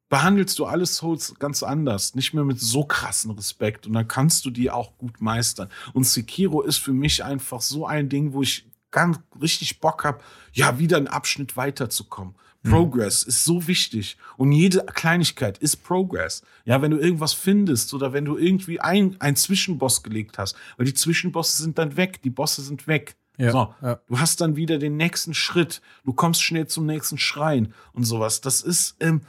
[0.09, 4.45] behandelst du alle Souls ganz anders, nicht mehr mit so krassen Respekt und dann kannst
[4.45, 5.69] du die auch gut meistern.
[5.93, 10.21] Und Sekiro ist für mich einfach so ein Ding, wo ich ganz richtig Bock habe,
[10.53, 12.35] ja, wieder einen Abschnitt weiterzukommen.
[12.63, 14.17] Progress ist so wichtig.
[14.37, 16.43] Und jede Kleinigkeit ist Progress.
[16.65, 20.87] Ja, wenn du irgendwas findest oder wenn du irgendwie ein, ein Zwischenboss gelegt hast, weil
[20.87, 23.17] die Zwischenbosse sind dann weg, die Bosse sind weg.
[23.39, 23.99] Ja, so, ja.
[24.07, 25.81] du hast dann wieder den nächsten Schritt.
[26.05, 28.43] Du kommst schnell zum nächsten Schrein und sowas.
[28.43, 29.23] Das ist, ähm,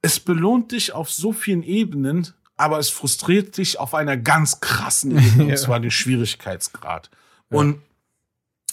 [0.00, 5.10] es belohnt dich auf so vielen Ebenen, aber es frustriert dich auf einer ganz krassen
[5.18, 5.50] Ebene, Ja.
[5.50, 7.10] und zwar den Schwierigkeitsgrad.
[7.50, 7.80] Und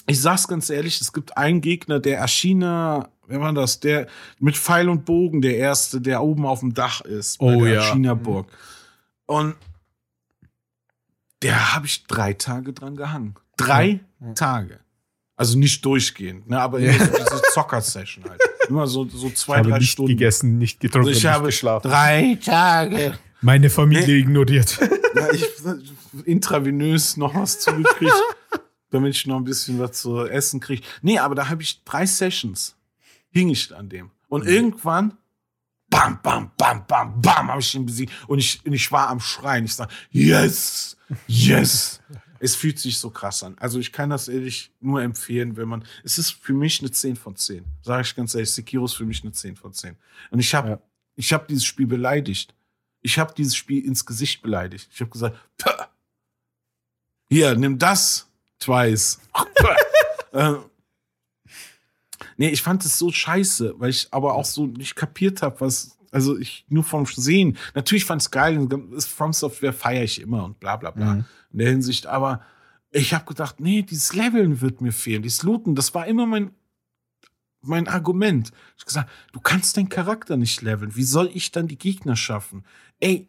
[0.05, 3.80] ich sag's ganz ehrlich, es gibt einen Gegner, der Aschina, wer war das?
[3.80, 4.07] Der
[4.39, 7.74] mit Pfeil und Bogen, der erste, der oben auf dem Dach ist, bei Oh der
[7.74, 7.80] ja.
[7.82, 8.47] Aschina-Burg.
[9.26, 9.55] Und
[11.41, 13.36] der habe ich drei Tage dran gehangen.
[13.57, 14.34] Drei Ja.
[14.34, 14.80] Tage.
[15.36, 18.39] Also nicht durchgehend, ne, aber so diese Zocker-Session halt.
[18.69, 20.11] Immer so, so zwei, Ich habe drei nicht Stunden.
[20.11, 21.89] gegessen, nicht getrunken, Also ich nicht habe geschlafen.
[21.89, 23.17] drei Tage.
[23.41, 24.80] Meine Familie ignoriert.
[25.15, 25.45] Ja, ich
[26.26, 28.11] intravenös noch was zugekriegt,
[28.89, 30.82] damit ich noch ein bisschen was zu essen kriege.
[31.03, 32.76] Nee, aber da habe ich drei Sessions.
[33.34, 34.11] Hing ich an dem.
[34.29, 35.17] Und irgendwann,
[35.89, 38.13] bam, bam, bam, bam, bam, habe ich ihn besiegt.
[38.27, 39.65] Und ich, und ich war am Schreien.
[39.65, 40.95] Ich sage, yes,
[41.27, 41.99] yes.
[42.39, 43.55] Es fühlt sich so krass an.
[43.57, 45.86] Also ich kann das ehrlich nur empfehlen, wenn man.
[46.03, 47.63] Es ist für mich eine 10 von 10.
[47.81, 49.95] Sage ich ganz ehrlich, Sekiro ist für mich eine 10 von 10.
[50.29, 50.79] Und ich habe Ja.
[51.15, 52.53] ich habe dieses Spiel beleidigt.
[52.99, 54.89] Ich habe dieses Spiel ins Gesicht beleidigt.
[54.91, 55.88] Ich habe gesagt, "Pah.
[57.29, 58.27] hier, nimm das,
[58.59, 59.19] Twice.
[60.34, 60.55] äh,
[62.38, 65.97] nee, ich fand es so scheiße, weil ich aber auch so nicht kapiert habe, was,
[66.11, 67.57] also ich nur vom Sehen.
[67.75, 71.15] Natürlich fand es geil, das From Software feiere ich immer und bla bla bla.
[71.15, 71.25] Mhm.
[71.51, 72.41] In der Hinsicht, aber
[72.91, 76.51] ich habe gedacht, nee, dieses Leveln wird mir fehlen, dieses Looten, das war immer mein,
[77.61, 78.51] mein Argument.
[78.77, 80.95] Ich gesagt, du kannst deinen Charakter nicht leveln.
[80.95, 82.63] Wie soll ich dann die Gegner schaffen?
[82.99, 83.27] Ey,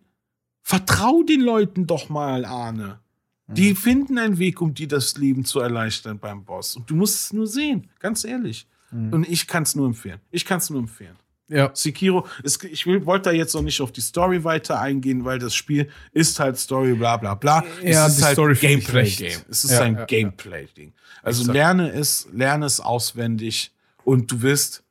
[0.63, 3.01] vertrau den Leuten doch mal, Arne.
[3.47, 6.77] Die finden einen Weg, um dir das Leben zu erleichtern beim Boss.
[6.77, 8.67] Und du musst es nur sehen, ganz ehrlich.
[8.95, 9.13] Mhm.
[9.13, 10.21] Und ich kann es nur empfehlen.
[10.31, 11.17] Ich kann es nur empfehlen.
[11.49, 11.71] Ja.
[11.75, 15.39] Sekiro, es, ich will, wollte da jetzt noch nicht auf die Story weiter eingehen, weil
[15.39, 17.63] das Spiel ist halt Story, bla bla bla.
[17.83, 18.55] Ja, es ist halt Story.
[18.55, 19.41] Gameplay-Game.
[19.51, 20.05] Es ist Ja, ein ja.
[20.07, 20.95] Gameplay-Ding.
[21.23, 21.55] Also Exakt.
[21.55, 23.73] lerne es, lerne es auswendig
[24.05, 24.85] und du wirst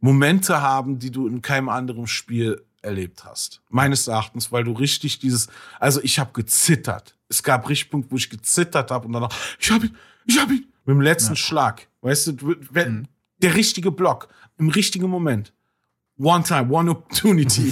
[0.00, 3.60] Momente haben, die du in keinem anderen Spiel erlebt hast.
[3.68, 5.48] Meines Erachtens, weil du richtig dieses,
[5.80, 7.16] also ich habe gezittert.
[7.28, 9.96] Es gab richtig Punkte, wo ich gezittert habe und danach, ich habe ihn,
[10.26, 11.88] ich habe ihn, mit dem letzten Schlag.
[12.00, 13.08] Weißt du, du, wenn, Mhm.
[13.38, 14.28] Der richtige Block,
[14.58, 15.52] im richtigen Moment.
[16.18, 17.70] One time, one opportunity.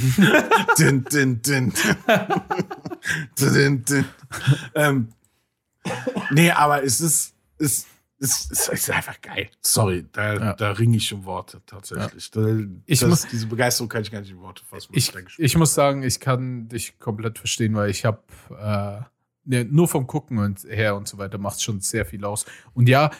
[0.78, 1.72] din, din, din.
[3.38, 4.04] din, din.
[4.74, 5.08] Ähm,
[6.30, 7.86] nee, aber es ist, es,
[8.18, 9.48] es, es ist einfach geil.
[9.62, 10.52] Sorry, da, Ja.
[10.54, 12.30] da ringe ich um Worte tatsächlich.
[12.30, 12.46] Da,
[12.86, 14.88] Ich das, muss- diese Begeisterung kann ich gar nicht in Worte fassen.
[14.92, 19.02] Ich, ich muss sagen, ich kann dich komplett verstehen, weil ich habe äh,
[19.44, 22.44] ne, nur vom Gucken und her und so weiter macht schon sehr viel aus.
[22.74, 23.10] Und ja,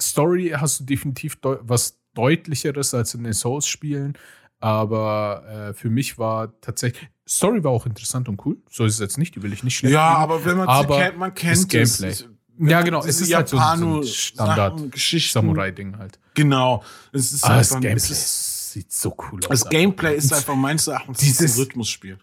[0.00, 4.14] Story hast du definitiv deu was deutlicheres als in den Souls-Spielen,
[4.58, 8.58] aber äh, für mich war tatsächlich Story war auch interessant und cool.
[8.68, 10.22] So ist es jetzt nicht, die will ich nicht schlecht Ja, reden.
[10.22, 11.68] aber wenn man Aber kennt, man kennt das es.
[11.68, 12.08] Gameplay.
[12.10, 15.32] Es- Ja, genau, es ist halt so ein- so ein Japano- Standard Sachen, Geschichten.
[15.32, 16.18] Samurai-Ding halt.
[16.34, 16.82] Genau.
[17.12, 19.60] Es ist Ah, das einfach, Gameplay es ist, sieht so cool aus.
[19.62, 19.68] das.
[19.70, 22.18] Gameplay ist einfach meines Erachtens dieses- ein Rhythmusspiel.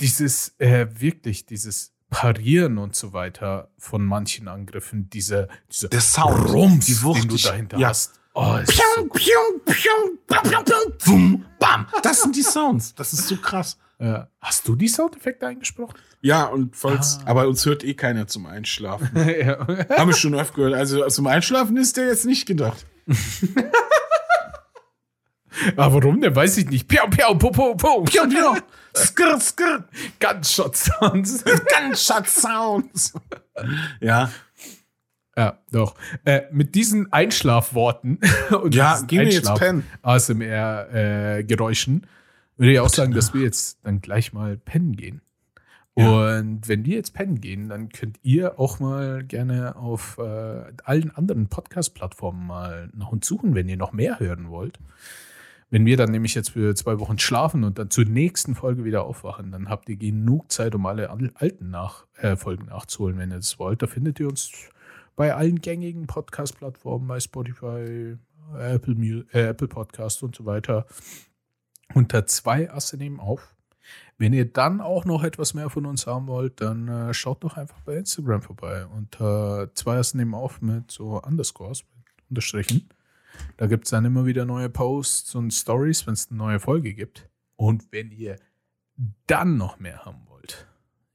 [0.00, 6.48] dieses äh, wirklich dieses Parieren und so weiter von manchen Angriffen, diese, diese Der Sound,
[6.52, 7.88] Rums, die Wucht, den du dahinter ja.
[7.88, 8.20] hast.
[8.34, 8.72] Oh, ist
[9.12, 11.86] Pium, pium, bam.
[12.02, 12.94] Das sind die Sounds.
[12.94, 13.78] Das ist so krass.
[13.98, 15.94] äh, hast du die Soundeffekte eingesprochen?
[16.20, 17.30] Ja, und falls, Ah.
[17.30, 19.10] aber uns hört eh keiner zum Einschlafen.
[19.16, 19.58] ja.
[19.96, 20.74] Haben wir schon oft gehört.
[20.74, 22.86] Also zum Einschlafen ist der jetzt nicht gedacht.
[25.76, 26.34] Aber warum denn?
[26.34, 26.88] Weiß ich nicht.
[26.88, 28.02] Piau, piau, po, po, po.
[28.04, 28.58] Pium, pium.
[28.96, 29.84] Skr, skr.
[30.20, 31.44] Gunshot Sounds.
[31.44, 33.14] Gunshot Sounds.
[34.00, 34.30] Ja,
[35.36, 35.94] ja, doch.
[36.26, 38.18] Äh, mit diesen Einschlafworten
[38.62, 39.86] und ja, diesen geh mir jetzt Einschlaf- pennen.
[40.02, 42.06] ASMR-Geräuschen,
[42.56, 45.22] würde ich auch sagen, dass wir jetzt dann gleich mal pennen gehen.
[45.96, 46.38] Ja.
[46.38, 51.10] Und wenn wir jetzt pennen gehen, dann könnt ihr auch mal gerne auf äh, allen
[51.14, 54.78] anderen Podcast-Plattformen mal nach uns suchen, wenn ihr noch mehr hören wollt.
[55.72, 59.04] Wenn wir dann nämlich jetzt für zwei Wochen schlafen und dann zur nächsten Folge wieder
[59.04, 63.30] aufwachen, dann habt ihr genug Zeit, um alle al- alten nach, äh, Folgen nachzuholen, wenn
[63.30, 63.80] ihr das wollt.
[63.80, 64.52] Da findet ihr uns
[65.16, 68.18] bei allen gängigen Podcast-Plattformen, bei Spotify,
[68.54, 70.84] Apple, äh, Apple Podcast und so weiter.
[71.94, 73.56] Unter zwei Asse nehmen auf.
[74.18, 77.56] Wenn ihr dann auch noch etwas mehr von uns haben wollt, dann äh, schaut doch
[77.56, 78.84] einfach bei Instagram vorbei.
[78.94, 82.90] Unter zwei Asse nehmen auf mit so Underscores, mit Unterstrichen.
[83.56, 86.94] Da gibt es dann immer wieder neue Posts und Stories, wenn es eine neue Folge
[86.94, 87.28] gibt.
[87.56, 88.36] Und wenn ihr
[89.26, 90.66] dann noch mehr haben wollt,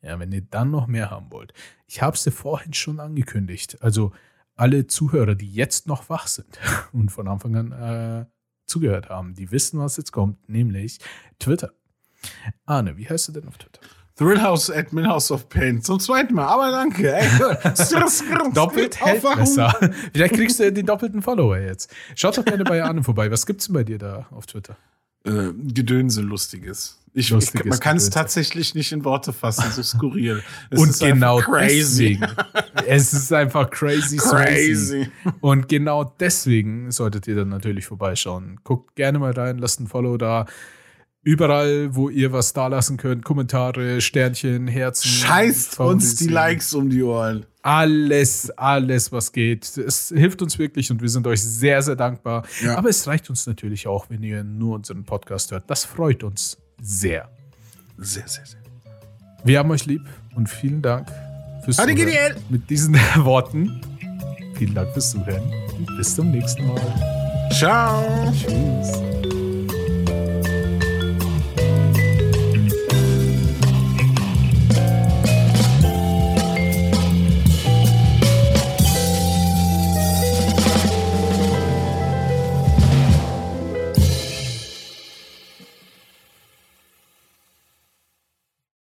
[0.01, 1.53] ja, wenn ihr dann noch mehr haben wollt,
[1.87, 3.81] ich habe es dir vorhin schon angekündigt.
[3.81, 4.13] Also
[4.55, 6.59] alle Zuhörer, die jetzt noch wach sind
[6.93, 8.25] und von Anfang an äh,
[8.65, 10.99] zugehört haben, die wissen, was jetzt kommt, nämlich
[11.39, 11.73] Twitter.
[12.65, 13.81] Arne, wie heißt du denn auf Twitter?
[14.17, 15.81] Thrillhouse at Milhouse of Pain.
[15.81, 17.15] Zum zweiten Mal, aber danke.
[17.15, 17.29] Ey,
[18.53, 19.75] Doppelt hält besser.
[20.13, 21.93] Vielleicht kriegst du den doppelten Follower jetzt.
[22.15, 23.29] Schaut doch gerne bei Arne vorbei.
[23.29, 24.75] Was gibt's denn bei dir da auf Twitter?
[25.23, 26.99] Äh, Gedönse Lustiges.
[27.13, 30.43] Ich, Lustiges ich, man kann es tatsächlich nicht in Worte fassen, so skurril.
[30.69, 32.19] Es und ist genau crazy.
[32.19, 32.27] deswegen.
[32.87, 35.09] Es ist einfach crazy, crazy.
[35.23, 35.35] Crazy.
[35.41, 38.59] Und genau deswegen solltet ihr dann natürlich vorbeischauen.
[38.63, 40.45] Guckt gerne mal rein, lasst ein Follow da.
[41.27, 45.09] Überall, wo ihr was da lassen könnt, Kommentare, Sternchen, Herzen.
[45.09, 46.29] Scheißt uns die.
[46.29, 47.45] Likes um die Ohren.
[47.63, 49.77] Alles, alles, was geht.
[49.77, 52.45] Es hilft uns wirklich und wir sind euch sehr, sehr dankbar.
[52.63, 52.77] Ja.
[52.77, 55.69] Aber es reicht uns natürlich auch, wenn ihr nur unseren Podcast hört.
[55.69, 57.27] Das freut uns sehr.
[57.97, 58.59] Sehr, sehr, sehr.
[59.43, 60.03] Wir haben euch lieb
[60.33, 61.09] und vielen Dank
[61.65, 61.93] fürs Zuhören.
[61.93, 62.31] Gideon.
[62.47, 63.81] Mit diesen Worten,
[64.55, 65.43] vielen Dank fürs Zuhören
[65.77, 67.49] und bis zum nächsten Mal.
[67.51, 68.31] Ciao.
[68.31, 69.36] Tschüss.